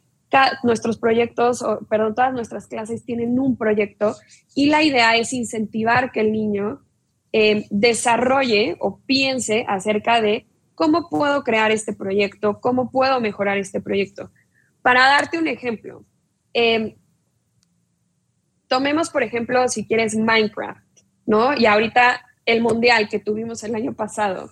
nuestros 0.63 0.99
proyectos, 0.99 1.63
o, 1.63 1.81
perdón, 1.89 2.15
todas 2.15 2.33
nuestras 2.33 2.67
clases 2.67 3.05
tienen 3.05 3.39
un 3.39 3.57
proyecto 3.57 4.17
y 4.55 4.67
la 4.67 4.83
idea 4.83 5.17
es 5.17 5.33
incentivar 5.33 6.13
que 6.13 6.21
el 6.21 6.33
niño 6.33 6.83
eh, 7.33 7.67
desarrolle 7.71 8.77
o 8.81 8.99
piense 9.07 9.65
acerca 9.69 10.21
de 10.21 10.47
cómo 10.75 11.09
puedo 11.09 11.43
crear 11.43 11.71
este 11.71 11.93
proyecto, 11.93 12.61
cómo 12.61 12.91
puedo 12.91 13.21
mejorar 13.21 13.59
este 13.59 13.81
proyecto. 13.81 14.31
Para 14.83 15.07
darte 15.07 15.39
un 15.39 15.47
ejemplo, 15.47 16.05
em, 16.53 16.97
tomemos 18.67 19.11
por 19.11 19.23
ejemplo, 19.23 19.69
si 19.69 19.87
quieres 19.87 20.17
Minecraft, 20.17 20.83
¿no? 21.27 21.57
Y 21.57 21.67
ahorita 21.67 22.23
el 22.47 22.63
mundial 22.63 23.09
que 23.09 23.19
tuvimos 23.19 23.63
el 23.63 23.75
año 23.75 23.95
pasado. 23.95 24.51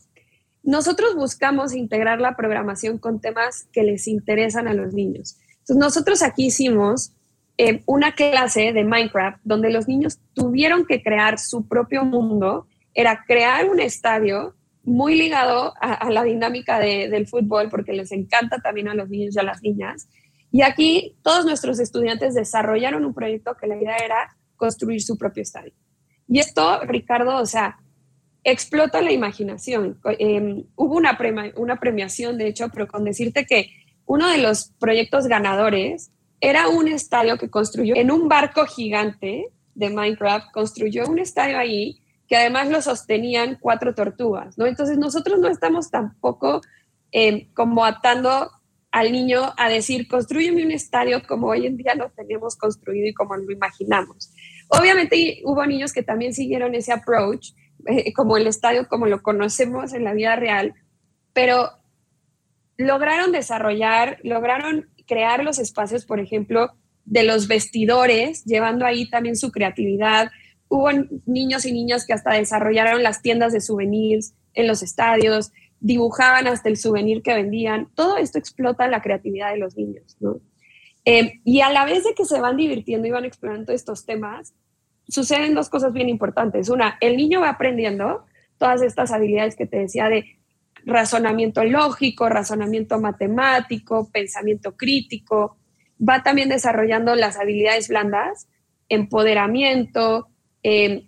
Nosotros 0.62 1.14
buscamos 1.14 1.74
integrar 1.74 2.20
la 2.20 2.36
programación 2.36 2.98
con 2.98 3.20
temas 3.20 3.68
que 3.72 3.82
les 3.82 4.06
interesan 4.06 4.68
a 4.68 4.74
los 4.74 4.92
niños. 4.92 5.38
Nosotros 5.68 6.22
aquí 6.22 6.46
hicimos 6.46 7.12
eh, 7.56 7.82
una 7.86 8.14
clase 8.14 8.72
de 8.72 8.84
Minecraft 8.84 9.40
donde 9.42 9.70
los 9.70 9.88
niños 9.88 10.18
tuvieron 10.32 10.86
que 10.86 11.02
crear 11.02 11.38
su 11.38 11.66
propio 11.66 12.04
mundo, 12.04 12.66
era 12.94 13.24
crear 13.26 13.68
un 13.68 13.80
estadio 13.80 14.54
muy 14.84 15.16
ligado 15.16 15.74
a, 15.80 16.10
la 16.10 16.22
dinámica 16.22 16.78
del 16.78 17.26
fútbol, 17.26 17.68
porque 17.68 17.92
les 17.92 18.10
encanta 18.10 18.58
también 18.58 18.88
a 18.88 18.94
los 18.94 19.08
niños 19.08 19.36
y 19.36 19.38
a 19.38 19.42
las 19.42 19.62
niñas. 19.62 20.08
Y 20.50 20.62
aquí 20.62 21.16
todos 21.22 21.44
nuestros 21.44 21.78
estudiantes 21.78 22.34
desarrollaron 22.34 23.04
un 23.04 23.12
proyecto 23.12 23.54
que 23.60 23.66
la 23.66 23.76
idea 23.76 23.96
era 23.96 24.36
construir 24.56 25.02
su 25.02 25.18
propio 25.18 25.42
estadio. 25.42 25.72
Y 26.26 26.38
esto, 26.38 26.80
Ricardo, 26.84 27.36
o 27.36 27.46
sea, 27.46 27.78
explota 28.44 29.02
la 29.02 29.12
imaginación. 29.12 30.00
Em, 30.18 30.64
hubo 30.74 30.96
una, 30.96 31.18
una 31.56 31.76
premiación, 31.76 32.38
de 32.38 32.46
hecho, 32.46 32.68
pero 32.72 32.88
con 32.88 33.04
decirte 33.04 33.44
que 33.44 33.70
uno 34.08 34.28
de 34.30 34.38
los 34.38 34.72
proyectos 34.80 35.26
ganadores 35.26 36.10
era 36.40 36.68
un 36.68 36.88
estadio 36.88 37.36
que 37.36 37.50
construyó 37.50 37.94
en 37.94 38.10
un 38.10 38.26
barco 38.26 38.64
gigante 38.64 39.50
de 39.74 39.90
Minecraft, 39.90 40.50
construyó 40.50 41.06
un 41.06 41.18
estadio 41.18 41.58
ahí 41.58 42.00
que 42.26 42.36
además 42.36 42.68
lo 42.68 42.80
sostenían 42.80 43.58
cuatro 43.60 43.94
tortugas, 43.94 44.56
¿no? 44.56 44.66
Entonces 44.66 44.96
nosotros 44.98 45.38
no 45.38 45.48
estamos 45.48 45.90
tampoco 45.90 46.62
em, 47.12 47.52
como 47.52 47.84
atando 47.84 48.50
al 48.90 49.12
niño 49.12 49.52
a 49.58 49.68
decir, 49.68 50.08
construyeme 50.08 50.64
un 50.64 50.72
estadio 50.72 51.22
como 51.26 51.48
hoy 51.48 51.66
en 51.66 51.76
día 51.76 51.94
lo 51.94 52.10
tenemos 52.10 52.56
construido 52.56 53.06
y 53.06 53.14
como 53.14 53.36
lo 53.36 53.52
imaginamos. 53.52 54.32
Obviamente 54.68 55.42
hubo 55.44 55.64
niños 55.66 55.92
que 55.92 56.02
también 56.02 56.32
siguieron 56.32 56.74
ese 56.74 56.92
approach, 56.92 57.50
eh, 57.86 58.12
como 58.14 58.38
el 58.38 58.46
estadio 58.46 58.88
como 58.88 59.06
lo 59.06 59.22
conocemos 59.22 59.92
en 59.92 60.04
la 60.04 60.14
vida 60.14 60.34
real, 60.36 60.74
pero 61.34 61.77
lograron 62.78 63.32
desarrollar, 63.32 64.18
lograron 64.22 64.88
crear 65.06 65.44
los 65.44 65.58
espacios, 65.58 66.06
por 66.06 66.20
ejemplo, 66.20 66.70
de 67.04 67.24
los 67.24 67.48
vestidores, 67.48 68.44
llevando 68.44 68.86
ahí 68.86 69.10
también 69.10 69.36
su 69.36 69.50
creatividad. 69.50 70.30
Hubo 70.68 70.90
niños 71.26 71.64
y 71.66 71.72
niñas 71.72 72.06
que 72.06 72.12
hasta 72.12 72.34
desarrollaron 72.34 73.02
las 73.02 73.20
tiendas 73.20 73.52
de 73.52 73.60
souvenirs 73.60 74.34
en 74.54 74.66
los 74.66 74.82
estadios, 74.82 75.52
dibujaban 75.80 76.46
hasta 76.46 76.68
el 76.68 76.76
souvenir 76.76 77.22
que 77.22 77.34
vendían. 77.34 77.88
Todo 77.94 78.16
esto 78.16 78.38
explota 78.38 78.88
la 78.88 79.02
creatividad 79.02 79.52
de 79.52 79.58
los 79.58 79.76
niños, 79.76 80.16
¿no? 80.20 80.40
Eh, 81.04 81.40
y 81.44 81.60
a 81.60 81.72
la 81.72 81.84
vez 81.84 82.04
de 82.04 82.14
que 82.14 82.24
se 82.24 82.40
van 82.40 82.56
divirtiendo 82.56 83.08
y 83.08 83.10
van 83.10 83.24
explorando 83.24 83.72
estos 83.72 84.04
temas, 84.04 84.54
suceden 85.08 85.54
dos 85.54 85.70
cosas 85.70 85.92
bien 85.92 86.08
importantes. 86.08 86.68
Una, 86.68 86.98
el 87.00 87.16
niño 87.16 87.40
va 87.40 87.50
aprendiendo 87.50 88.26
todas 88.58 88.82
estas 88.82 89.10
habilidades 89.10 89.56
que 89.56 89.66
te 89.66 89.78
decía 89.78 90.08
de 90.08 90.37
razonamiento 90.88 91.64
lógico, 91.64 92.28
razonamiento 92.28 93.00
matemático, 93.00 94.10
pensamiento 94.10 94.76
crítico. 94.76 95.56
Va 96.06 96.22
también 96.22 96.48
desarrollando 96.48 97.14
las 97.14 97.36
habilidades 97.36 97.88
blandas, 97.88 98.48
empoderamiento, 98.88 100.28
eh, 100.62 101.06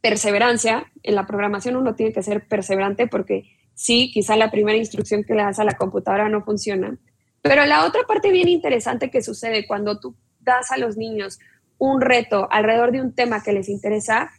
perseverancia. 0.00 0.90
En 1.02 1.14
la 1.14 1.26
programación 1.26 1.76
uno 1.76 1.94
tiene 1.94 2.12
que 2.12 2.22
ser 2.22 2.46
perseverante 2.46 3.06
porque 3.06 3.44
sí, 3.74 4.10
quizá 4.12 4.36
la 4.36 4.50
primera 4.50 4.78
instrucción 4.78 5.24
que 5.24 5.34
le 5.34 5.42
das 5.42 5.58
a 5.58 5.64
la 5.64 5.76
computadora 5.76 6.28
no 6.28 6.42
funciona. 6.42 6.96
Pero 7.42 7.66
la 7.66 7.84
otra 7.84 8.02
parte 8.06 8.30
bien 8.30 8.48
interesante 8.48 9.10
que 9.10 9.22
sucede 9.22 9.66
cuando 9.66 10.00
tú 10.00 10.16
das 10.40 10.70
a 10.70 10.78
los 10.78 10.96
niños 10.96 11.38
un 11.78 12.00
reto 12.00 12.48
alrededor 12.50 12.92
de 12.92 13.00
un 13.00 13.14
tema 13.14 13.42
que 13.42 13.52
les 13.52 13.68
interesa, 13.68 14.30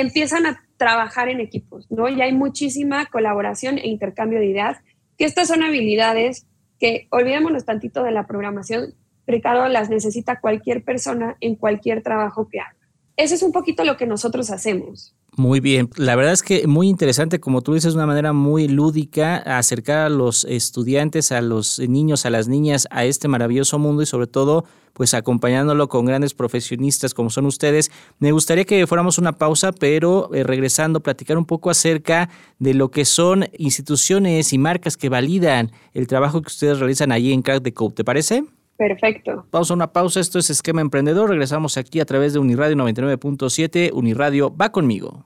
empiezan 0.00 0.46
a 0.46 0.64
trabajar 0.76 1.28
en 1.28 1.40
equipos, 1.40 1.90
¿no? 1.90 2.08
Y 2.08 2.20
hay 2.22 2.32
muchísima 2.32 3.06
colaboración 3.06 3.78
e 3.78 3.88
intercambio 3.88 4.38
de 4.38 4.46
ideas, 4.46 4.78
que 5.16 5.24
estas 5.24 5.48
son 5.48 5.62
habilidades 5.62 6.46
que, 6.78 7.08
olvidémonos 7.10 7.64
tantito 7.64 8.02
de 8.02 8.12
la 8.12 8.26
programación, 8.26 8.94
Ricardo 9.26 9.68
las 9.68 9.90
necesita 9.90 10.40
cualquier 10.40 10.84
persona 10.84 11.36
en 11.40 11.56
cualquier 11.56 12.02
trabajo 12.02 12.48
que 12.48 12.60
haga. 12.60 12.77
Eso 13.18 13.34
es 13.34 13.42
un 13.42 13.50
poquito 13.50 13.84
lo 13.84 13.96
que 13.96 14.06
nosotros 14.06 14.48
hacemos. 14.48 15.12
Muy 15.36 15.58
bien, 15.58 15.90
la 15.96 16.14
verdad 16.14 16.32
es 16.32 16.42
que 16.44 16.68
muy 16.68 16.88
interesante, 16.88 17.40
como 17.40 17.62
tú 17.62 17.74
dices, 17.74 17.94
una 17.94 18.06
manera 18.06 18.32
muy 18.32 18.68
lúdica, 18.68 19.38
acercar 19.38 19.98
a 19.98 20.08
los 20.08 20.44
estudiantes, 20.44 21.32
a 21.32 21.40
los 21.40 21.80
niños, 21.80 22.26
a 22.26 22.30
las 22.30 22.46
niñas 22.46 22.86
a 22.92 23.04
este 23.04 23.26
maravilloso 23.26 23.76
mundo 23.80 24.02
y 24.02 24.06
sobre 24.06 24.28
todo, 24.28 24.64
pues 24.92 25.14
acompañándolo 25.14 25.88
con 25.88 26.06
grandes 26.06 26.32
profesionistas 26.32 27.12
como 27.12 27.28
son 27.30 27.46
ustedes. 27.46 27.90
Me 28.20 28.30
gustaría 28.30 28.64
que 28.64 28.86
fuéramos 28.86 29.18
una 29.18 29.32
pausa, 29.32 29.72
pero 29.72 30.32
eh, 30.32 30.44
regresando, 30.44 31.00
platicar 31.00 31.38
un 31.38 31.44
poco 31.44 31.70
acerca 31.70 32.30
de 32.60 32.74
lo 32.74 32.92
que 32.92 33.04
son 33.04 33.48
instituciones 33.58 34.52
y 34.52 34.58
marcas 34.58 34.96
que 34.96 35.08
validan 35.08 35.72
el 35.92 36.06
trabajo 36.06 36.40
que 36.40 36.48
ustedes 36.48 36.78
realizan 36.78 37.10
allí 37.10 37.32
en 37.32 37.42
Crack 37.42 37.64
the 37.64 37.74
Code. 37.74 37.96
¿Te 37.96 38.04
parece? 38.04 38.44
Perfecto. 38.78 39.44
Pausa, 39.50 39.74
una 39.74 39.92
pausa. 39.92 40.20
Esto 40.20 40.38
es 40.38 40.50
Esquema 40.50 40.80
Emprendedor. 40.80 41.28
Regresamos 41.28 41.76
aquí 41.76 41.98
a 41.98 42.04
través 42.06 42.32
de 42.32 42.38
Uniradio 42.38 42.76
99.7. 42.76 43.90
Uniradio 43.92 44.56
va 44.56 44.70
conmigo. 44.70 45.24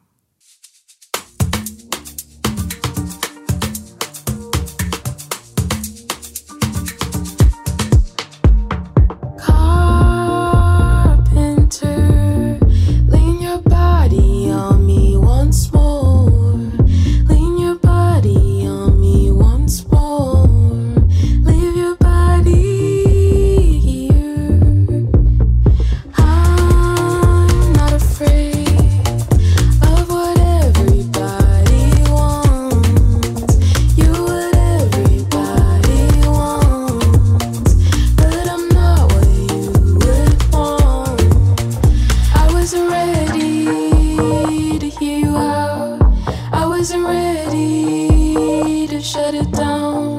ready 47.23 48.87
to 48.88 49.00
shut 49.00 49.35
it 49.35 49.50
down. 49.52 50.19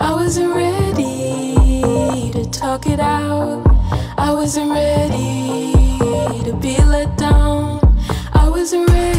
I 0.00 0.12
wasn't 0.12 0.54
ready 0.54 2.30
to 2.32 2.42
talk 2.50 2.86
it 2.86 3.00
out. 3.00 3.62
I 4.18 4.32
wasn't 4.32 4.70
ready 4.70 5.72
to 6.46 6.52
be 6.60 6.76
let 6.84 7.16
down. 7.16 7.80
I 8.32 8.48
wasn't 8.48 8.88
ready. 8.90 9.11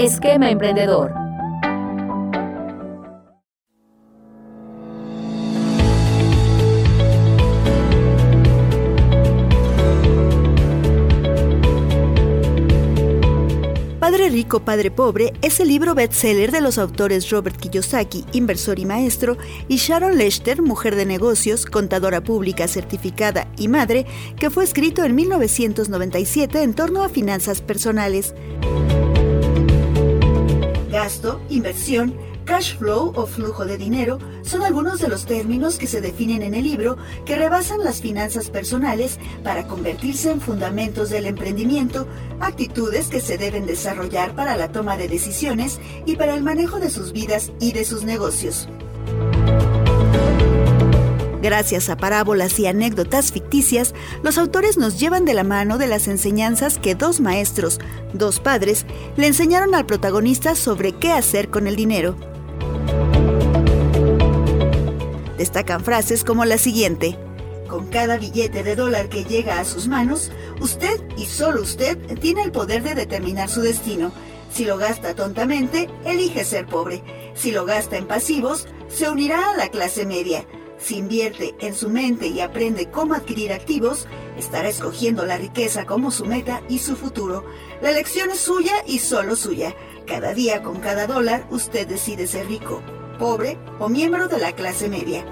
Esquema 0.00 0.50
emprendedor. 0.50 1.12
Padre 14.00 14.30
Rico, 14.30 14.60
Padre 14.60 14.90
Pobre 14.90 15.34
es 15.42 15.60
el 15.60 15.68
libro 15.68 15.94
bestseller 15.94 16.50
de 16.50 16.62
los 16.62 16.78
autores 16.78 17.28
Robert 17.28 17.58
Kiyosaki, 17.58 18.24
inversor 18.32 18.78
y 18.78 18.86
maestro, 18.86 19.36
y 19.68 19.76
Sharon 19.76 20.16
Lechter, 20.16 20.62
mujer 20.62 20.96
de 20.96 21.04
negocios, 21.04 21.66
contadora 21.66 22.22
pública 22.24 22.68
certificada 22.68 23.48
y 23.58 23.68
madre, 23.68 24.06
que 24.38 24.48
fue 24.48 24.64
escrito 24.64 25.04
en 25.04 25.14
1997 25.14 26.62
en 26.62 26.72
torno 26.72 27.04
a 27.04 27.10
finanzas 27.10 27.60
personales. 27.60 28.34
Gasto, 31.02 31.40
inversión, 31.48 32.14
cash 32.44 32.76
flow 32.76 33.14
o 33.16 33.24
flujo 33.24 33.64
de 33.64 33.78
dinero 33.78 34.18
son 34.42 34.60
algunos 34.60 35.00
de 35.00 35.08
los 35.08 35.24
términos 35.24 35.78
que 35.78 35.86
se 35.86 36.02
definen 36.02 36.42
en 36.42 36.52
el 36.52 36.64
libro 36.64 36.98
que 37.24 37.36
rebasan 37.36 37.82
las 37.82 38.02
finanzas 38.02 38.50
personales 38.50 39.18
para 39.42 39.66
convertirse 39.66 40.30
en 40.30 40.42
fundamentos 40.42 41.08
del 41.08 41.24
emprendimiento, 41.24 42.06
actitudes 42.38 43.08
que 43.08 43.22
se 43.22 43.38
deben 43.38 43.64
desarrollar 43.64 44.34
para 44.34 44.58
la 44.58 44.72
toma 44.72 44.98
de 44.98 45.08
decisiones 45.08 45.80
y 46.04 46.16
para 46.16 46.34
el 46.34 46.42
manejo 46.42 46.80
de 46.80 46.90
sus 46.90 47.12
vidas 47.12 47.50
y 47.60 47.72
de 47.72 47.86
sus 47.86 48.04
negocios. 48.04 48.68
Gracias 51.42 51.88
a 51.88 51.96
parábolas 51.96 52.58
y 52.58 52.66
anécdotas 52.66 53.32
ficticias, 53.32 53.94
los 54.22 54.36
autores 54.36 54.76
nos 54.76 55.00
llevan 55.00 55.24
de 55.24 55.32
la 55.32 55.44
mano 55.44 55.78
de 55.78 55.86
las 55.86 56.06
enseñanzas 56.06 56.78
que 56.78 56.94
dos 56.94 57.20
maestros, 57.20 57.78
dos 58.12 58.40
padres, 58.40 58.84
le 59.16 59.26
enseñaron 59.26 59.74
al 59.74 59.86
protagonista 59.86 60.54
sobre 60.54 60.92
qué 60.92 61.12
hacer 61.12 61.48
con 61.48 61.66
el 61.66 61.76
dinero. 61.76 62.14
Destacan 65.38 65.82
frases 65.82 66.24
como 66.24 66.44
la 66.44 66.58
siguiente. 66.58 67.16
Con 67.66 67.86
cada 67.86 68.18
billete 68.18 68.62
de 68.62 68.76
dólar 68.76 69.08
que 69.08 69.24
llega 69.24 69.60
a 69.60 69.64
sus 69.64 69.88
manos, 69.88 70.30
usted 70.60 71.00
y 71.16 71.24
solo 71.24 71.62
usted 71.62 71.96
tiene 72.20 72.42
el 72.42 72.52
poder 72.52 72.82
de 72.82 72.94
determinar 72.94 73.48
su 73.48 73.62
destino. 73.62 74.12
Si 74.52 74.66
lo 74.66 74.76
gasta 74.76 75.14
tontamente, 75.14 75.88
elige 76.04 76.44
ser 76.44 76.66
pobre. 76.66 77.02
Si 77.34 77.52
lo 77.52 77.64
gasta 77.64 77.96
en 77.96 78.06
pasivos, 78.06 78.66
se 78.88 79.08
unirá 79.08 79.52
a 79.52 79.56
la 79.56 79.68
clase 79.68 80.04
media. 80.04 80.44
Si 80.80 80.96
invierte 80.96 81.54
en 81.60 81.74
su 81.74 81.90
mente 81.90 82.26
y 82.26 82.40
aprende 82.40 82.90
cómo 82.90 83.14
adquirir 83.14 83.52
activos, 83.52 84.06
estará 84.38 84.68
escogiendo 84.68 85.26
la 85.26 85.36
riqueza 85.36 85.84
como 85.84 86.10
su 86.10 86.24
meta 86.24 86.62
y 86.68 86.78
su 86.78 86.96
futuro. 86.96 87.44
La 87.82 87.90
elección 87.90 88.30
es 88.30 88.40
suya 88.40 88.72
y 88.86 88.98
solo 88.98 89.36
suya. 89.36 89.74
Cada 90.06 90.32
día 90.32 90.62
con 90.62 90.80
cada 90.80 91.06
dólar 91.06 91.46
usted 91.50 91.86
decide 91.86 92.26
ser 92.26 92.48
rico, 92.48 92.82
pobre 93.18 93.58
o 93.78 93.88
miembro 93.88 94.26
de 94.26 94.38
la 94.38 94.52
clase 94.52 94.88
media. 94.88 95.24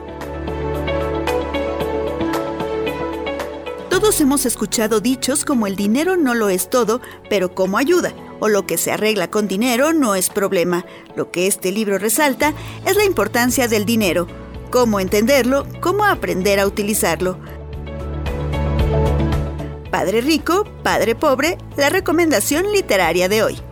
Todos 3.89 4.21
hemos 4.21 4.47
escuchado 4.47 5.01
dichos 5.01 5.45
como 5.45 5.67
el 5.67 5.75
dinero 5.75 6.17
no 6.17 6.35
lo 6.35 6.51
es 6.51 6.69
todo, 6.71 7.01
pero 7.29 7.55
como 7.55 7.79
ayuda, 7.79 8.13
o 8.39 8.49
lo 8.49 8.67
que 8.67 8.77
se 8.77 8.93
arregla 8.93 9.29
con 9.29 9.49
dinero 9.49 9.93
no 9.93 10.15
es 10.15 10.29
problema. 10.29 10.85
Lo 11.17 11.33
que 11.33 11.47
este 11.47 11.73
libro 11.73 11.99
resalta 11.99 12.53
es 12.87 12.97
la 12.97 13.05
importancia 13.05 13.67
del 13.67 13.85
dinero, 13.85 14.29
cómo 14.71 15.01
entenderlo, 15.01 15.67
cómo 15.81 16.05
aprender 16.05 16.61
a 16.61 16.67
utilizarlo. 16.67 17.39
Padre 19.91 20.21
rico, 20.21 20.65
padre 20.83 21.15
pobre, 21.15 21.59
la 21.77 21.89
recomendación 21.89 22.71
literaria 22.73 23.29
de 23.29 23.43
hoy. 23.43 23.68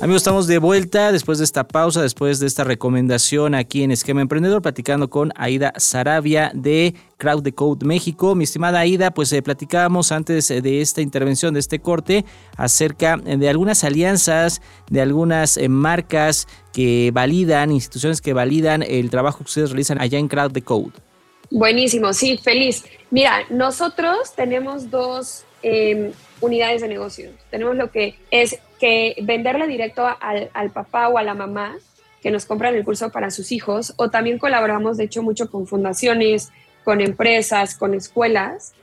Amigos, 0.00 0.22
estamos 0.22 0.46
de 0.46 0.58
vuelta 0.58 1.10
después 1.10 1.38
de 1.38 1.44
esta 1.44 1.66
pausa, 1.66 2.00
después 2.00 2.38
de 2.38 2.46
esta 2.46 2.62
recomendación 2.62 3.56
aquí 3.56 3.82
en 3.82 3.90
Esquema 3.90 4.20
Emprendedor, 4.20 4.62
platicando 4.62 5.10
con 5.10 5.32
Aida 5.34 5.72
Sarabia 5.76 6.52
de 6.54 6.94
Crowd 7.16 7.42
the 7.42 7.52
Code 7.52 7.84
México. 7.84 8.36
Mi 8.36 8.44
estimada 8.44 8.78
Aida, 8.78 9.10
pues 9.10 9.32
eh, 9.32 9.42
platicábamos 9.42 10.12
antes 10.12 10.52
eh, 10.52 10.62
de 10.62 10.82
esta 10.82 11.00
intervención, 11.00 11.52
de 11.52 11.58
este 11.58 11.80
corte, 11.80 12.24
acerca 12.56 13.16
de 13.16 13.48
algunas 13.48 13.82
alianzas, 13.82 14.62
de 14.88 15.00
algunas 15.00 15.56
eh, 15.56 15.68
marcas 15.68 16.46
que 16.72 17.10
validan, 17.12 17.72
instituciones 17.72 18.20
que 18.20 18.32
validan 18.32 18.84
el 18.84 19.10
trabajo 19.10 19.38
que 19.38 19.44
ustedes 19.44 19.70
realizan 19.70 20.00
allá 20.00 20.20
en 20.20 20.28
Crowd 20.28 20.52
the 20.52 20.62
Code. 20.62 20.92
Buenísimo, 21.50 22.12
sí, 22.12 22.38
feliz. 22.38 22.84
Mira, 23.10 23.40
nosotros 23.50 24.32
tenemos 24.36 24.90
dos 24.90 25.44
eh, 25.62 26.12
unidades 26.40 26.82
de 26.82 26.88
negocios. 26.88 27.32
Tenemos 27.50 27.74
lo 27.74 27.90
que 27.90 28.16
es 28.30 28.58
que 28.78 29.16
venderle 29.22 29.66
directo 29.66 30.06
al, 30.06 30.70
papá 30.70 31.08
o 31.08 31.18
a 31.18 31.22
la 31.22 31.34
mamá 31.34 31.76
que 32.22 32.30
nos 32.30 32.46
compran 32.46 32.74
el 32.74 32.84
curso 32.84 33.10
para 33.10 33.30
sus 33.30 33.52
hijos, 33.52 33.94
o 33.96 34.10
también 34.10 34.38
colaboramos, 34.38 34.96
de 34.96 35.04
hecho, 35.04 35.22
mucho 35.22 35.50
con 35.50 35.66
fundaciones, 35.66 36.50
con 36.84 37.00
empresas, 37.00 37.76
con 37.76 37.94
escuelas, 37.94 38.74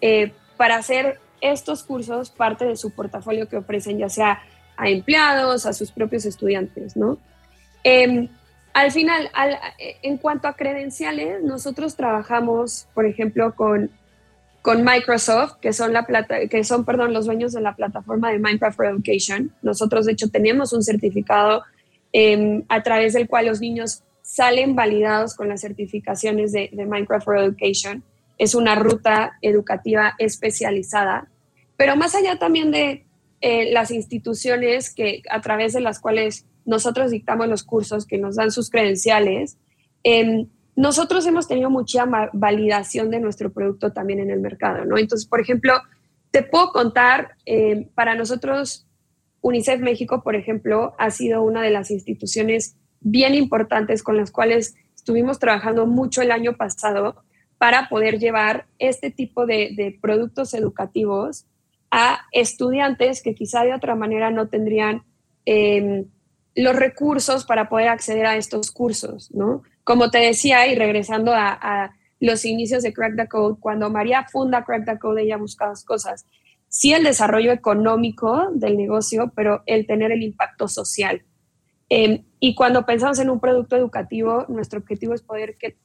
eh, 0.00 0.32
para 0.56 0.76
hacer 0.76 1.18
estos 1.40 1.82
cursos 1.82 2.30
parte 2.30 2.64
de 2.64 2.76
su 2.76 2.90
portafolio 2.90 3.48
que 3.48 3.56
ofrecen 3.56 3.98
ya 3.98 4.08
sea 4.08 4.42
a 4.76 4.88
empleados, 4.88 5.66
a 5.66 5.72
sus 5.72 5.90
propios 5.90 6.24
estudiantes, 6.24 6.96
¿no? 6.96 7.18
Eh, 7.82 8.28
al 8.74 8.90
final, 8.90 9.30
al, 9.34 9.58
en 9.78 10.18
cuanto 10.18 10.48
a 10.48 10.54
credenciales, 10.54 11.42
nosotros 11.42 11.94
trabajamos, 11.94 12.88
por 12.92 13.06
ejemplo, 13.06 13.54
con, 13.54 13.90
con 14.64 14.82
Microsoft, 14.82 15.56
que 15.60 15.74
son, 15.74 15.92
la 15.92 16.06
plata, 16.06 16.48
que 16.48 16.64
son 16.64 16.86
perdón, 16.86 17.12
los 17.12 17.26
dueños 17.26 17.52
de 17.52 17.60
la 17.60 17.76
plataforma 17.76 18.32
de 18.32 18.38
Minecraft 18.38 18.74
for 18.74 18.86
Education. 18.86 19.52
Nosotros, 19.60 20.06
de 20.06 20.12
hecho, 20.12 20.30
tenemos 20.30 20.72
un 20.72 20.82
certificado 20.82 21.64
eh, 22.14 22.62
a 22.70 22.82
través 22.82 23.12
del 23.12 23.28
cual 23.28 23.44
los 23.44 23.60
niños 23.60 24.04
salen 24.22 24.74
validados 24.74 25.34
con 25.34 25.50
las 25.50 25.60
certificaciones 25.60 26.52
de, 26.52 26.70
de 26.72 26.86
Minecraft 26.86 27.26
for 27.26 27.36
Education. 27.36 28.02
Es 28.38 28.54
una 28.54 28.74
ruta 28.74 29.36
educativa 29.42 30.14
especializada, 30.16 31.28
pero 31.76 31.94
más 31.94 32.14
allá 32.14 32.38
también 32.38 32.70
de 32.70 33.04
eh, 33.42 33.70
las 33.70 33.90
instituciones 33.90 34.94
que, 34.94 35.20
a 35.28 35.42
través 35.42 35.74
de 35.74 35.82
las 35.82 36.00
cuales 36.00 36.46
nosotros 36.64 37.10
dictamos 37.10 37.48
los 37.48 37.64
cursos 37.64 38.06
que 38.06 38.16
nos 38.16 38.36
dan 38.36 38.50
sus 38.50 38.70
credenciales, 38.70 39.58
eh, 40.04 40.46
nosotros 40.76 41.26
hemos 41.26 41.46
tenido 41.46 41.70
mucha 41.70 42.04
validación 42.32 43.10
de 43.10 43.20
nuestro 43.20 43.52
producto 43.52 43.92
también 43.92 44.20
en 44.20 44.30
el 44.30 44.40
mercado, 44.40 44.84
¿no? 44.84 44.98
Entonces, 44.98 45.28
por 45.28 45.40
ejemplo, 45.40 45.74
te 46.30 46.42
puedo 46.42 46.72
contar, 46.72 47.36
eh, 47.46 47.88
para 47.94 48.16
nosotros, 48.16 48.86
UNICEF 49.40 49.80
México, 49.80 50.22
por 50.22 50.34
ejemplo, 50.34 50.94
ha 50.98 51.10
sido 51.10 51.42
una 51.42 51.62
de 51.62 51.70
las 51.70 51.90
instituciones 51.90 52.76
bien 53.00 53.34
importantes 53.34 54.02
con 54.02 54.16
las 54.16 54.32
cuales 54.32 54.74
estuvimos 54.96 55.38
trabajando 55.38 55.86
mucho 55.86 56.22
el 56.22 56.32
año 56.32 56.56
pasado 56.56 57.22
para 57.58 57.88
poder 57.88 58.18
llevar 58.18 58.66
este 58.78 59.10
tipo 59.10 59.46
de, 59.46 59.96
productos 60.00 60.54
educativos 60.54 61.46
a 61.90 62.22
estudiantes 62.32 63.22
que 63.22 63.34
quizá 63.34 63.62
de 63.62 63.74
otra 63.74 63.94
manera 63.94 64.30
no 64.30 64.48
tendrían 64.48 65.04
eh, 65.46 66.04
los 66.56 66.74
recursos 66.74 67.44
para 67.44 67.68
poder 67.68 67.88
acceder 67.88 68.26
a 68.26 68.36
estos 68.36 68.72
cursos, 68.72 69.30
¿no? 69.32 69.62
Como 69.84 70.10
te 70.10 70.18
decía, 70.18 70.66
y 70.66 70.74
regresando 70.74 71.32
a, 71.34 71.94
los 72.20 72.46
inicios 72.46 72.82
de 72.82 72.94
Crack 72.94 73.16
the 73.16 73.28
Code, 73.28 73.58
cuando 73.60 73.90
María 73.90 74.24
funda 74.24 74.64
Crack 74.64 74.86
the 74.86 74.98
Code, 74.98 75.22
ella 75.22 75.36
busca 75.36 75.66
dos 75.66 75.84
cosas. 75.84 76.24
Sí 76.68 76.94
el 76.94 77.04
desarrollo 77.04 77.52
económico 77.52 78.48
del 78.54 78.78
negocio, 78.78 79.30
pero 79.36 79.62
el 79.66 79.86
tener 79.86 80.10
el 80.10 80.22
impacto 80.22 80.66
social. 80.66 81.22
Eh, 81.90 82.24
y 82.40 82.54
cuando 82.54 82.86
pensamos 82.86 83.18
en 83.18 83.28
un 83.28 83.40
producto 83.40 83.76
educativo, 83.76 84.46
nuestro 84.48 84.80
objetivo 84.80 85.12
es 85.12 85.22
poder 85.22 85.56
que, 85.58 85.76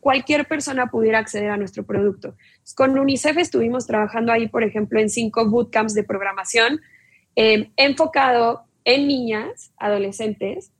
cualquier 0.00 0.46
persona 0.46 0.86
pudiera 0.86 1.18
acceder 1.18 1.50
a 1.50 1.56
nuestro 1.56 1.84
producto. 1.84 2.36
Con 2.76 2.96
UNICEF 2.96 3.38
estuvimos 3.38 3.88
trabajando 3.88 4.30
ahí, 4.30 4.46
por 4.46 4.62
ejemplo, 4.62 5.00
en 5.00 5.10
cinco 5.10 5.50
bootcamps 5.50 5.94
de 5.94 6.04
programación 6.04 6.80
eh, 7.34 7.72
enfocado 7.76 8.66
en 8.84 9.08
niñas, 9.08 9.72
adolescentes, 9.78 10.70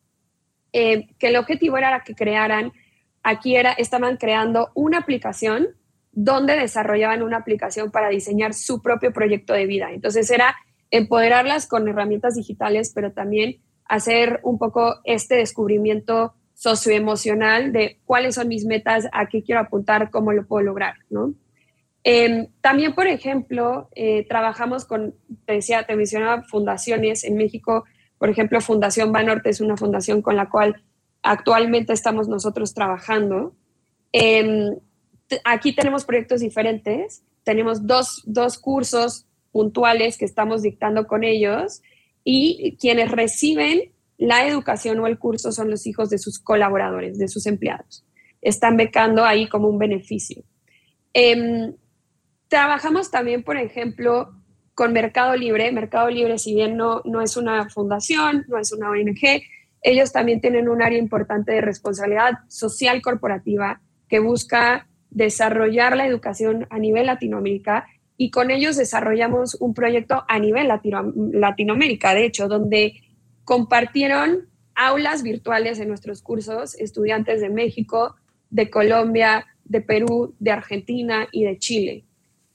eh, 0.79 1.09
que 1.19 1.29
el 1.29 1.37
objetivo 1.37 1.79
era 1.79 2.03
que 2.05 2.15
crearan, 2.15 2.71
aquí 3.23 3.57
era, 3.57 3.73
estaban 3.73 4.19
creando 4.19 4.73
una 4.75 4.99
aplicación 4.99 5.69
donde 6.13 6.55
desarrollaban 6.55 7.23
una 7.23 7.39
aplicación 7.39 7.91
para 7.91 8.11
diseñar 8.11 8.53
su 8.53 8.83
propio 8.83 9.11
proyecto 9.11 9.55
de 9.55 9.65
vida. 9.65 9.91
Entonces 9.93 10.31
era 10.31 10.55
empoderarlas 10.91 11.67
con 11.67 11.89
herramientas 11.89 12.35
digitales, 12.35 12.93
pero 12.95 13.13
también 13.13 13.57
hacer 13.87 14.41
un 14.43 14.59
poco 14.59 14.97
este 15.05 15.37
descubrimiento 15.37 16.35
socioemocional 16.53 17.73
de 17.73 17.99
cuáles 18.05 18.35
son 18.35 18.49
mis 18.49 18.67
metas, 18.67 19.09
a 19.13 19.31
qué 19.31 19.43
quiero 19.43 19.63
apuntar, 19.63 20.11
cómo 20.11 20.35
lo 20.35 20.47
puedo 20.47 20.63
lograr, 20.63 20.97
¿no? 21.09 21.33
Eh, 22.05 22.49
también, 22.61 22.95
por 22.95 23.07
ejemplo, 23.07 23.89
eh, 23.95 24.27
trabajamos 24.29 24.85
con, 24.85 25.15
te 25.47 25.55
decía, 25.55 25.85
te 25.85 25.97
mencionaba 25.97 26.43
fundaciones 26.43 27.25
en 27.25 27.37
México, 27.39 27.85
por 28.19 28.31
ejemplo, 28.31 28.61
Fundación 28.61 29.13
Banorte 29.13 29.51
es 29.51 29.61
una 29.61 29.77
fundación 29.77 30.23
con 30.23 30.37
la 30.37 30.49
cual 30.49 30.83
actualmente 31.23 31.93
estamos 31.93 32.29
nosotros 32.29 32.75
trabajando. 32.75 33.55
Eh, 34.13 34.71
aquí 35.45 35.75
tenemos 35.75 36.05
proyectos 36.05 36.41
diferentes, 36.41 37.23
tenemos 37.45 37.87
dos, 37.87 38.23
dos 38.27 38.59
cursos 38.59 39.27
puntuales 39.53 40.19
que 40.19 40.25
estamos 40.25 40.63
dictando 40.63 41.07
con 41.07 41.25
ellos 41.25 41.83
y 42.25 42.77
quienes 42.81 43.11
reciben 43.11 43.93
la 44.19 44.47
educación 44.47 44.99
o 45.01 45.07
el 45.07 45.19
curso 45.19 45.53
son 45.53 45.71
los 45.71 45.87
hijos 45.87 46.11
de 46.11 46.19
sus 46.19 46.39
colaboradores, 46.39 47.19
de 47.19 47.29
sus 47.29 47.47
empleados. 47.47 48.05
Están 48.41 48.77
becando 48.77 49.25
ahí 49.25 49.49
como 49.49 49.69
un 49.69 49.79
beneficio. 49.79 50.43
Eh, 51.13 51.75
trabajamos 52.49 53.11
también, 53.11 53.43
por 53.43 53.57
ejemplo, 53.57 54.31
con 54.77 54.93
Mercado 54.93 55.35
Libre. 55.35 55.73
Mercado 55.73 56.11
Libre, 56.11 56.39
si 56.39 56.55
bien 56.55 56.77
no, 56.77 57.01
no 57.07 57.23
es 57.23 57.39
una 57.39 57.69
fundación, 57.71 58.45
no 58.47 58.59
es 58.59 58.73
una 58.73 58.91
ONG, 58.91 59.43
ellos 59.81 60.13
también 60.13 60.41
tienen 60.41 60.69
un 60.69 60.83
área 60.83 60.99
importante 60.99 61.53
de 61.53 61.63
responsabilidad 61.63 62.41
social 62.49 63.01
corporativa 63.01 63.81
que 64.07 64.19
busca 64.19 64.87
desarrollar 65.11 65.97
la 65.97 66.07
educación 66.07 66.67
a 66.69 66.79
nivel 66.79 67.07
Latinoamérica 67.07 67.87
y 68.19 68.31
con 68.31 68.51
ellos 68.51 68.77
desarrollamos 68.77 69.57
un 69.61 69.73
proyecto 69.73 70.25
a 70.29 70.39
nivel 70.39 70.69
Latino, 70.69 71.11
Latinoamérica, 71.33 72.13
de 72.13 72.27
hecho, 72.27 72.47
donde 72.47 73.01
compartieron 73.45 74.47
aulas 74.75 75.23
virtuales 75.23 75.81
en 75.81 75.89
nuestros 75.89 76.21
cursos 76.21 76.75
estudiantes 76.75 77.41
de 77.41 77.49
México, 77.49 78.17
de 78.51 78.69
Colombia, 78.69 79.47
de 79.65 79.81
Perú, 79.81 80.35
de 80.39 80.51
Argentina 80.51 81.29
y 81.33 81.45
de 81.45 81.59
Chile. 81.59 82.05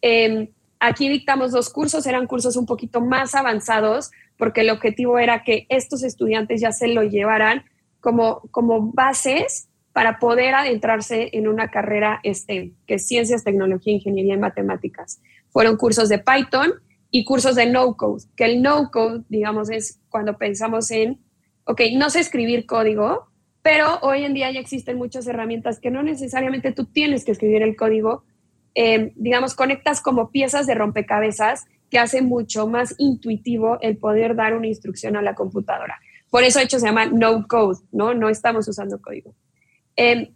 Eh, 0.03 0.51
aquí 0.81 1.07
dictamos 1.07 1.51
dos 1.51 1.69
cursos, 1.69 2.05
eran 2.05 2.27
cursos 2.27 2.57
un 2.57 2.65
poquito 2.65 2.99
más 2.99 3.35
avanzados, 3.35 4.11
porque 4.35 4.61
el 4.61 4.71
objetivo 4.71 5.19
era 5.19 5.43
que 5.43 5.67
estos 5.69 6.03
estudiantes 6.03 6.59
ya 6.59 6.71
se 6.71 6.87
lo 6.87 7.03
llevaran 7.03 7.63
como, 8.01 8.41
como 8.51 8.91
bases 8.91 9.69
para 9.93 10.19
poder 10.19 10.55
adentrarse 10.55 11.29
en 11.33 11.47
una 11.47 11.69
carrera 11.69 12.19
STEM, 12.25 12.73
que 12.87 12.95
es 12.95 13.07
Ciencias, 13.07 13.43
Tecnología, 13.43 13.93
Ingeniería 13.93 14.33
y 14.33 14.39
Matemáticas. 14.39 15.21
Fueron 15.51 15.77
cursos 15.77 16.09
de 16.09 16.17
Python 16.17 16.73
y 17.11 17.25
cursos 17.25 17.55
de 17.55 17.67
no-code, 17.67 18.23
que 18.35 18.45
el 18.45 18.61
no-code, 18.61 19.23
digamos, 19.29 19.69
es 19.69 19.99
cuando 20.09 20.37
pensamos 20.37 20.89
en, 20.89 21.19
ok, 21.65 21.81
no 21.93 22.09
sé 22.09 22.21
escribir 22.21 22.65
código, 22.65 23.27
pero 23.61 23.99
hoy 24.01 24.23
en 24.23 24.33
día 24.33 24.49
ya 24.49 24.59
existen 24.59 24.97
muchas 24.97 25.27
herramientas 25.27 25.79
que 25.79 25.91
no 25.91 26.01
necesariamente 26.01 26.71
tú 26.71 26.85
tienes 26.85 27.23
que 27.23 27.33
escribir 27.33 27.61
el 27.61 27.75
código, 27.75 28.23
eh, 28.75 29.11
digamos, 29.15 29.55
conectas 29.55 30.01
como 30.01 30.31
piezas 30.31 30.67
de 30.67 30.75
rompecabezas 30.75 31.65
que 31.89 31.99
hace 31.99 32.21
mucho 32.21 32.67
más 32.67 32.95
intuitivo 32.97 33.77
el 33.81 33.97
poder 33.97 34.35
dar 34.35 34.55
una 34.55 34.67
instrucción 34.67 35.17
a 35.17 35.21
la 35.21 35.35
computadora. 35.35 35.99
Por 36.29 36.43
eso, 36.43 36.59
de 36.59 36.65
hecho, 36.65 36.79
se 36.79 36.85
llama 36.85 37.05
no 37.05 37.45
code, 37.47 37.79
¿no? 37.91 38.13
No 38.13 38.29
estamos 38.29 38.67
usando 38.67 39.01
código. 39.01 39.35
Eh, 39.97 40.31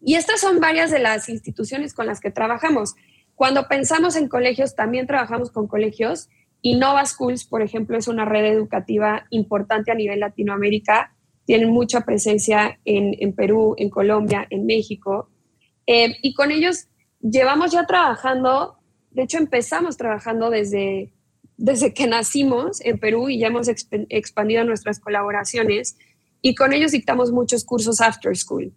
y 0.00 0.14
estas 0.16 0.40
son 0.40 0.58
varias 0.60 0.90
de 0.90 0.98
las 0.98 1.28
instituciones 1.28 1.94
con 1.94 2.06
las 2.06 2.20
que 2.20 2.32
trabajamos. 2.32 2.94
Cuando 3.36 3.68
pensamos 3.68 4.16
en 4.16 4.28
colegios, 4.28 4.74
también 4.74 5.06
trabajamos 5.06 5.52
con 5.52 5.68
colegios. 5.68 6.28
Innova 6.62 7.06
Schools, 7.06 7.44
por 7.44 7.62
ejemplo, 7.62 7.96
es 7.96 8.08
una 8.08 8.24
red 8.24 8.44
educativa 8.46 9.26
importante 9.30 9.92
a 9.92 9.94
nivel 9.94 10.18
Latinoamérica. 10.18 11.14
Tienen 11.44 11.70
mucha 11.70 12.00
presencia 12.00 12.80
en, 12.84 13.14
en 13.20 13.32
Perú, 13.32 13.76
en 13.78 13.90
Colombia, 13.90 14.46
en 14.50 14.66
México. 14.66 15.30
Eh, 15.86 16.16
y 16.20 16.34
con 16.34 16.50
ellos 16.50 16.88
llevamos 17.20 17.72
ya 17.72 17.86
trabajando, 17.86 18.78
de 19.10 19.22
hecho 19.22 19.38
empezamos 19.38 19.96
trabajando 19.96 20.50
desde, 20.50 21.12
desde 21.56 21.92
que 21.94 22.06
nacimos 22.06 22.80
en 22.84 22.98
Perú 22.98 23.28
y 23.28 23.38
ya 23.38 23.48
hemos 23.48 23.68
exp 23.68 23.92
expandido 24.08 24.64
nuestras 24.64 25.00
colaboraciones 25.00 25.96
y 26.40 26.54
con 26.54 26.72
ellos 26.72 26.92
dictamos 26.92 27.32
muchos 27.32 27.64
cursos 27.64 28.00
after 28.00 28.36
school. 28.36 28.72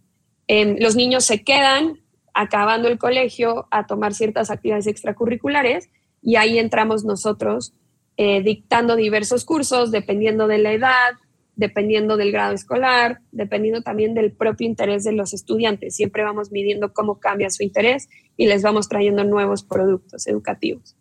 Eh, 0.47 0.75
los 0.79 0.95
niños 0.95 1.25
se 1.25 1.43
quedan 1.43 1.99
acabando 2.33 2.87
el 2.87 2.97
colegio 2.97 3.67
a 3.71 3.85
tomar 3.85 4.13
ciertas 4.13 4.49
actividades 4.49 4.87
extracurriculares 4.87 5.89
y 6.21 6.35
ahí 6.35 6.59
entramos 6.59 7.03
nosotros 7.03 7.73
eh, 8.17 8.41
dictando 8.41 8.95
diversos 8.95 9.45
cursos 9.45 9.91
dependiendo 9.91 10.47
de 10.47 10.57
la 10.57 10.73
edad, 10.73 11.11
dependiendo 11.55 12.17
del 12.17 12.31
grado 12.31 12.53
escolar, 12.53 13.19
dependiendo 13.31 13.81
también 13.81 14.13
del 14.13 14.31
propio 14.31 14.67
interés 14.67 15.03
de 15.03 15.11
los 15.11 15.33
estudiantes. 15.33 15.95
Siempre 15.95 16.23
vamos 16.23 16.51
midiendo 16.51 16.93
cómo 16.93 17.19
cambia 17.19 17.49
su 17.49 17.63
interés 17.63 18.09
y 18.37 18.47
les 18.47 18.63
vamos 18.63 18.89
trayendo 18.89 19.23
nuevos 19.23 19.63
productos 19.63 20.27
educativos. 20.27 20.95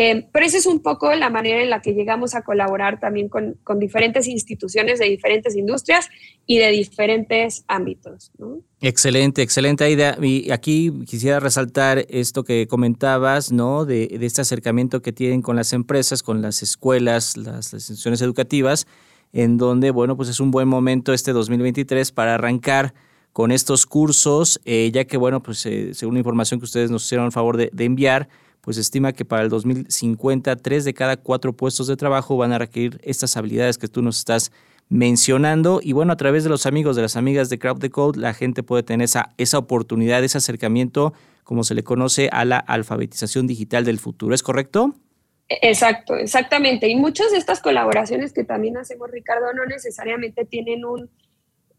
Eh, 0.00 0.28
pero 0.32 0.46
esa 0.46 0.58
es 0.58 0.66
un 0.66 0.80
poco 0.80 1.12
la 1.16 1.28
manera 1.28 1.60
en 1.60 1.70
la 1.70 1.82
que 1.82 1.92
llegamos 1.92 2.36
a 2.36 2.42
colaborar 2.42 3.00
también 3.00 3.28
con, 3.28 3.58
con 3.64 3.80
diferentes 3.80 4.28
instituciones 4.28 5.00
de 5.00 5.06
diferentes 5.06 5.56
industrias 5.56 6.08
y 6.46 6.58
de 6.58 6.68
diferentes 6.70 7.64
ámbitos. 7.66 8.30
Excelente, 8.80 9.42
excelente 9.42 9.90
idea. 9.90 10.16
Y 10.22 10.52
aquí 10.52 10.92
quisiera 11.04 11.40
resaltar 11.40 12.06
esto 12.10 12.44
que 12.44 12.68
comentabas, 12.68 13.50
¿no? 13.50 13.84
De, 13.84 14.16
este 14.20 14.40
acercamiento 14.40 15.02
que 15.02 15.12
tienen 15.12 15.42
con 15.42 15.56
las 15.56 15.72
empresas, 15.72 16.22
con 16.22 16.42
las 16.42 16.62
escuelas, 16.62 17.36
las, 17.36 17.72
las 17.72 17.74
instituciones 17.74 18.22
educativas, 18.22 18.86
en 19.32 19.58
donde, 19.58 19.90
bueno, 19.90 20.16
pues 20.16 20.28
es 20.28 20.40
un 20.40 20.50
buen 20.50 20.68
momento 20.68 21.12
este 21.12 21.32
2023 21.32 22.12
para 22.12 22.34
arrancar 22.34 22.94
con 23.32 23.52
estos 23.52 23.86
cursos, 23.86 24.60
eh, 24.64 24.90
ya 24.92 25.04
que, 25.04 25.16
bueno, 25.16 25.42
pues 25.42 25.64
eh, 25.66 25.94
según 25.94 26.14
la 26.14 26.20
información 26.20 26.58
que 26.58 26.64
ustedes 26.64 26.90
nos 26.90 27.04
hicieron 27.04 27.26
el 27.26 27.32
favor 27.32 27.56
de, 27.56 27.70
enviar, 27.84 28.28
pues 28.60 28.78
estima 28.78 29.12
que 29.12 29.24
para 29.24 29.42
el 29.42 29.48
2050 29.48 30.56
tres 30.56 30.84
de 30.84 30.92
cada 30.92 31.16
cuatro 31.16 31.52
puestos 31.52 31.86
de 31.86 31.96
trabajo 31.96 32.36
van 32.36 32.52
a 32.52 32.58
requerir 32.58 33.00
estas 33.04 33.36
habilidades 33.36 33.78
que 33.78 33.88
tú 33.88 34.02
nos 34.02 34.18
estás 34.18 34.50
mencionando. 34.88 35.80
Y 35.82 35.92
bueno, 35.92 36.12
a 36.12 36.16
través 36.16 36.42
de 36.42 36.50
los 36.50 36.66
amigos, 36.66 36.96
de 36.96 37.02
las 37.02 37.16
amigas 37.16 37.48
de 37.48 37.58
Crowd 37.58 37.78
the 37.78 37.90
Code, 37.90 38.18
la 38.18 38.34
gente 38.34 38.62
puede 38.62 38.82
tener 38.82 39.04
esa, 39.04 39.30
esa 39.38 39.58
oportunidad, 39.58 40.24
ese 40.24 40.38
acercamiento, 40.38 41.12
como 41.44 41.62
se 41.62 41.74
le 41.74 41.84
conoce, 41.84 42.28
a 42.32 42.44
la 42.44 42.58
alfabetización 42.58 43.46
digital 43.46 43.84
del 43.84 43.98
futuro. 43.98 44.34
¿Es 44.34 44.42
correcto? 44.42 44.94
Exacto, 45.48 46.16
exactamente. 46.16 46.88
Y 46.88 46.96
muchas 46.96 47.30
de 47.30 47.38
estas 47.38 47.60
colaboraciones 47.60 48.32
que 48.32 48.44
también 48.44 48.76
hacemos, 48.76 49.10
Ricardo, 49.10 49.52
no 49.54 49.64
necesariamente 49.64 50.44
tienen 50.44 50.84
un, 50.84 51.08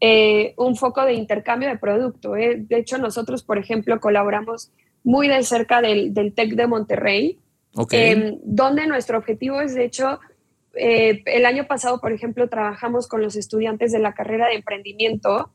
eh, 0.00 0.54
un 0.56 0.76
foco 0.76 1.04
de 1.04 1.14
intercambio 1.14 1.68
de 1.68 1.78
producto. 1.78 2.36
¿eh? 2.36 2.56
De 2.58 2.78
hecho, 2.78 2.98
nosotros, 2.98 3.44
por 3.44 3.58
ejemplo, 3.58 4.00
colaboramos 4.00 4.72
muy 5.04 5.28
de 5.28 5.42
cerca 5.44 5.80
del, 5.80 6.12
del 6.12 6.34
TEC 6.34 6.54
de 6.54 6.66
Monterrey, 6.66 7.38
okay. 7.74 8.12
eh, 8.12 8.38
donde 8.42 8.86
nuestro 8.86 9.18
objetivo 9.18 9.60
es, 9.60 9.74
de 9.74 9.84
hecho, 9.84 10.18
eh, 10.74 11.22
el 11.26 11.46
año 11.46 11.66
pasado, 11.66 12.00
por 12.00 12.12
ejemplo, 12.12 12.48
trabajamos 12.48 13.08
con 13.08 13.22
los 13.22 13.36
estudiantes 13.36 13.92
de 13.92 13.98
la 13.98 14.14
carrera 14.14 14.48
de 14.48 14.54
emprendimiento, 14.54 15.52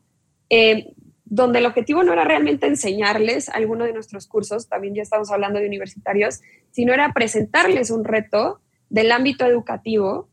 eh, 0.50 0.92
donde 1.28 1.58
el 1.58 1.66
objetivo 1.66 2.04
no 2.04 2.12
era 2.12 2.24
realmente 2.24 2.66
enseñarles 2.66 3.48
alguno 3.48 3.84
de 3.84 3.92
nuestros 3.92 4.28
cursos, 4.28 4.68
también 4.68 4.94
ya 4.94 5.02
estamos 5.02 5.30
hablando 5.32 5.58
de 5.58 5.66
universitarios, 5.66 6.40
sino 6.70 6.94
era 6.94 7.12
presentarles 7.12 7.90
un 7.90 8.04
reto 8.04 8.60
del 8.88 9.10
ámbito 9.10 9.44
educativo 9.44 10.28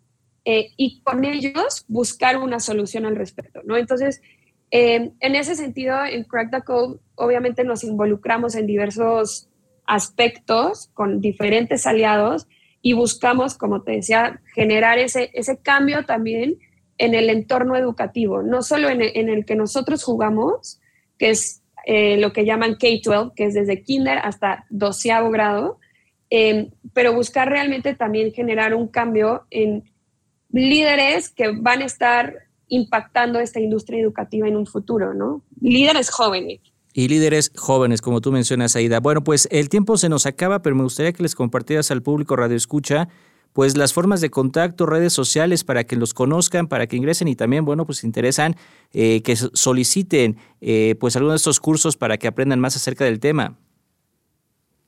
eh, 0.45 0.69
y 0.77 1.01
con 1.01 1.25
ellos 1.25 1.86
buscar 1.88 2.38
una 2.38 2.60
solución 2.60 3.06
al 3.06 3.15
respecto, 3.15 3.62
¿no? 3.65 3.75
Entonces, 3.75 4.21
eh, 4.69 5.12
en 5.19 5.36
ese 5.36 5.56
sentido, 5.56 5.97
en 6.06 6.25
Crack 6.25 6.51
the 6.51 6.62
Code, 6.62 6.99
obviamente 7.15 7.63
nos 7.63 7.84
involucramos 7.84 8.53
en 8.53 8.67
diversos 8.67 9.49
aspectos 9.88 10.91
con 10.93 11.21
diferentes 11.21 11.88
aliados 11.88 12.47
y 12.84 12.93
buscamos, 12.93 13.58
como 13.58 13.82
te 13.82 13.93
decía, 13.93 14.41
generar 14.53 14.99
ese, 14.99 15.32
ese 15.34 15.58
cambio 15.58 16.06
también 16.06 16.60
en 16.99 17.15
el 17.15 17.32
entorno 17.32 17.75
educativo, 17.75 18.43
no 18.43 18.62
solo 18.62 18.89
en 18.89 19.01
en 19.01 19.29
el 19.29 19.45
que 19.45 19.56
nosotros 19.56 20.03
jugamos, 20.03 20.79
que 21.23 21.29
es 21.29 21.62
eh, 21.86 22.17
lo 22.17 22.33
que 22.33 22.43
llaman 22.43 22.75
K-12, 22.75 23.31
que 23.33 23.45
es 23.45 23.53
desde 23.53 23.81
kinder 23.81 24.17
hasta 24.17 24.65
doceavo 24.69 25.31
grado, 25.31 25.79
eh, 26.29 26.69
pero 26.91 27.13
buscar 27.13 27.47
realmente 27.47 27.95
también 27.95 28.33
generar 28.33 28.73
un 28.73 28.89
cambio 28.89 29.45
en 29.49 29.89
líderes 30.51 31.29
que 31.29 31.53
van 31.53 31.81
a 31.81 31.86
estar 31.86 32.39
impactando 32.67 33.39
esta 33.39 33.62
industria 33.62 34.01
educativa 34.01 34.49
en 34.49 34.57
un 34.57 34.65
futuro, 34.65 35.13
¿no? 35.13 35.41
Líderes 35.62 36.09
jóvenes. 36.09 36.59
Y 36.93 37.07
líderes 37.07 37.53
jóvenes, 37.55 38.01
como 38.01 38.19
tú 38.19 38.33
mencionas, 38.33 38.75
Aida. 38.75 38.99
Bueno, 38.99 39.23
pues 39.23 39.47
el 39.49 39.69
tiempo 39.69 39.95
se 39.95 40.09
nos 40.09 40.25
acaba, 40.25 40.62
pero 40.62 40.75
me 40.75 40.83
gustaría 40.83 41.13
que 41.13 41.23
les 41.23 41.36
compartieras 41.36 41.89
al 41.89 42.01
público 42.01 42.36
Radio 42.36 42.57
Escucha, 42.57 43.07
pues 43.53 43.77
las 43.77 43.93
formas 43.93 44.19
de 44.19 44.31
contacto, 44.31 44.87
redes 44.87 45.13
sociales 45.13 45.63
para 45.63 45.85
que 45.85 45.95
los 45.95 46.13
conozcan, 46.13 46.67
para 46.67 46.87
que 46.87 46.97
ingresen 46.97 47.27
y 47.27 47.35
también, 47.35 47.65
bueno, 47.65 47.85
pues 47.85 48.03
interesan 48.03 48.55
eh, 48.93 49.21
que 49.21 49.35
soliciten 49.35 50.37
eh, 50.59 50.95
pues 50.99 51.15
algunos 51.15 51.35
de 51.35 51.37
estos 51.37 51.59
cursos 51.59 51.95
para 51.95 52.17
que 52.17 52.27
aprendan 52.27 52.59
más 52.59 52.75
acerca 52.75 53.05
del 53.05 53.19
tema. 53.19 53.59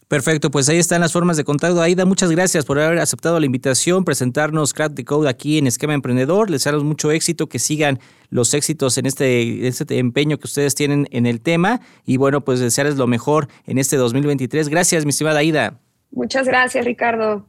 Perfecto, 0.10 0.52
pues 0.52 0.68
ahí 0.68 0.80
están 0.80 1.00
las 1.00 1.14
formas 1.14 1.38
de 1.38 1.46
contacto. 1.46 1.82
Aida, 1.82 2.04
muchas 2.04 2.30
gracias 2.30 2.66
por 2.66 2.78
haber 2.78 3.00
aceptado 3.00 3.40
la 3.40 3.46
invitación, 3.46 4.04
presentarnos 4.04 4.74
Crack 4.74 4.94
the 4.94 5.06
Code 5.06 5.30
aquí 5.30 5.60
en 5.60 5.68
Esquema 5.68 5.94
Emprendedor. 5.94 6.50
Les 6.50 6.60
deseamos 6.60 6.84
mucho 6.84 7.10
éxito, 7.10 7.48
que 7.48 7.58
sigan 7.58 8.00
los 8.30 8.54
éxitos 8.54 8.98
en 8.98 9.06
este, 9.06 9.66
este 9.66 9.98
empeño 9.98 10.38
que 10.38 10.48
ustedes 10.48 10.76
tienen 10.76 11.08
en 11.12 11.26
el 11.26 11.40
tema 11.40 11.80
y 12.06 12.18
bueno, 12.18 12.42
pues 12.42 12.60
desearles 12.60 12.98
lo 12.98 13.08
mejor 13.08 13.48
en 13.66 13.78
este 13.78 13.96
2023. 13.96 14.68
Gracias, 14.68 15.06
mi 15.06 15.12
estimada 15.12 15.40
Aida. 15.40 15.80
Muchas 16.12 16.46
gracias, 16.46 16.84
Ricardo. 16.84 17.48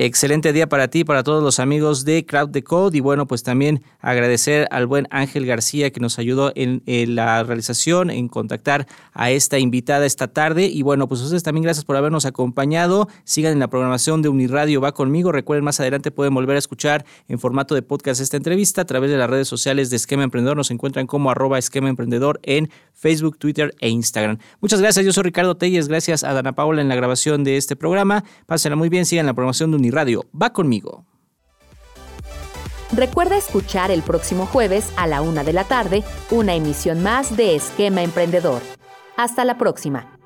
Excelente 0.00 0.52
día 0.52 0.68
para 0.68 0.86
ti, 0.86 1.02
para 1.02 1.24
todos 1.24 1.42
los 1.42 1.58
amigos 1.58 2.04
de 2.04 2.24
Crowd 2.24 2.52
the 2.52 2.62
Code 2.62 2.96
y 2.96 3.00
bueno, 3.00 3.26
pues 3.26 3.42
también 3.42 3.82
agradecer 3.98 4.68
al 4.70 4.86
buen 4.86 5.08
Ángel 5.10 5.44
García 5.44 5.90
que 5.90 5.98
nos 5.98 6.20
ayudó 6.20 6.52
en, 6.54 6.82
la 7.16 7.42
realización, 7.42 8.08
en 8.08 8.28
contactar 8.28 8.86
a 9.12 9.32
esta 9.32 9.58
invitada 9.58 10.06
esta 10.06 10.28
tarde 10.28 10.66
y 10.66 10.82
bueno, 10.82 11.08
pues 11.08 11.20
ustedes 11.22 11.42
también 11.42 11.64
gracias 11.64 11.84
por 11.84 11.96
habernos 11.96 12.26
acompañado. 12.26 13.08
Sigan 13.24 13.54
en 13.54 13.58
la 13.58 13.66
programación 13.66 14.22
de 14.22 14.28
Uniradio 14.28 14.80
Va 14.80 14.92
Conmigo. 14.92 15.32
Recuerden, 15.32 15.64
más 15.64 15.80
adelante 15.80 16.12
pueden 16.12 16.32
volver 16.32 16.54
a 16.54 16.60
escuchar 16.60 17.04
en 17.26 17.40
formato 17.40 17.74
de 17.74 17.82
podcast 17.82 18.20
esta 18.20 18.36
entrevista 18.36 18.82
a 18.82 18.84
través 18.84 19.10
de 19.10 19.16
las 19.16 19.28
redes 19.28 19.48
sociales 19.48 19.90
de 19.90 19.96
Esquema 19.96 20.22
Emprendedor. 20.22 20.56
Nos 20.56 20.70
encuentran 20.70 21.08
como 21.08 21.32
arroba 21.32 21.58
Esquema 21.58 21.88
Emprendedor 21.88 22.38
en 22.44 22.70
Facebook, 22.94 23.36
Twitter 23.38 23.74
e 23.80 23.88
Instagram. 23.88 24.38
Muchas 24.60 24.80
gracias, 24.80 25.04
yo 25.04 25.12
soy 25.12 25.24
Ricardo 25.24 25.56
Telles, 25.56 25.88
gracias 25.88 26.22
a 26.22 26.32
Dana 26.34 26.52
Paola 26.54 26.82
en 26.82 26.88
la 26.88 26.94
grabación 26.94 27.42
de 27.42 27.56
este 27.56 27.74
programa. 27.74 28.22
Pásenla 28.46 28.76
muy 28.76 28.88
bien, 28.88 29.04
sigan 29.04 29.26
la 29.26 29.34
programación 29.34 29.72
de 29.72 29.76
Uniradio 29.76 29.87
Radio. 29.90 30.24
Va 30.40 30.52
conmigo. 30.52 31.04
Recuerda 32.92 33.36
escuchar 33.36 33.90
el 33.90 34.02
próximo 34.02 34.46
jueves 34.46 34.92
a 34.96 35.06
la 35.06 35.20
una 35.20 35.44
de 35.44 35.52
la 35.52 35.64
tarde 35.64 36.04
una 36.30 36.54
emisión 36.54 37.02
más 37.02 37.36
de 37.36 37.54
Esquema 37.54 38.02
Emprendedor. 38.02 38.62
Hasta 39.16 39.44
la 39.44 39.58
próxima. 39.58 40.17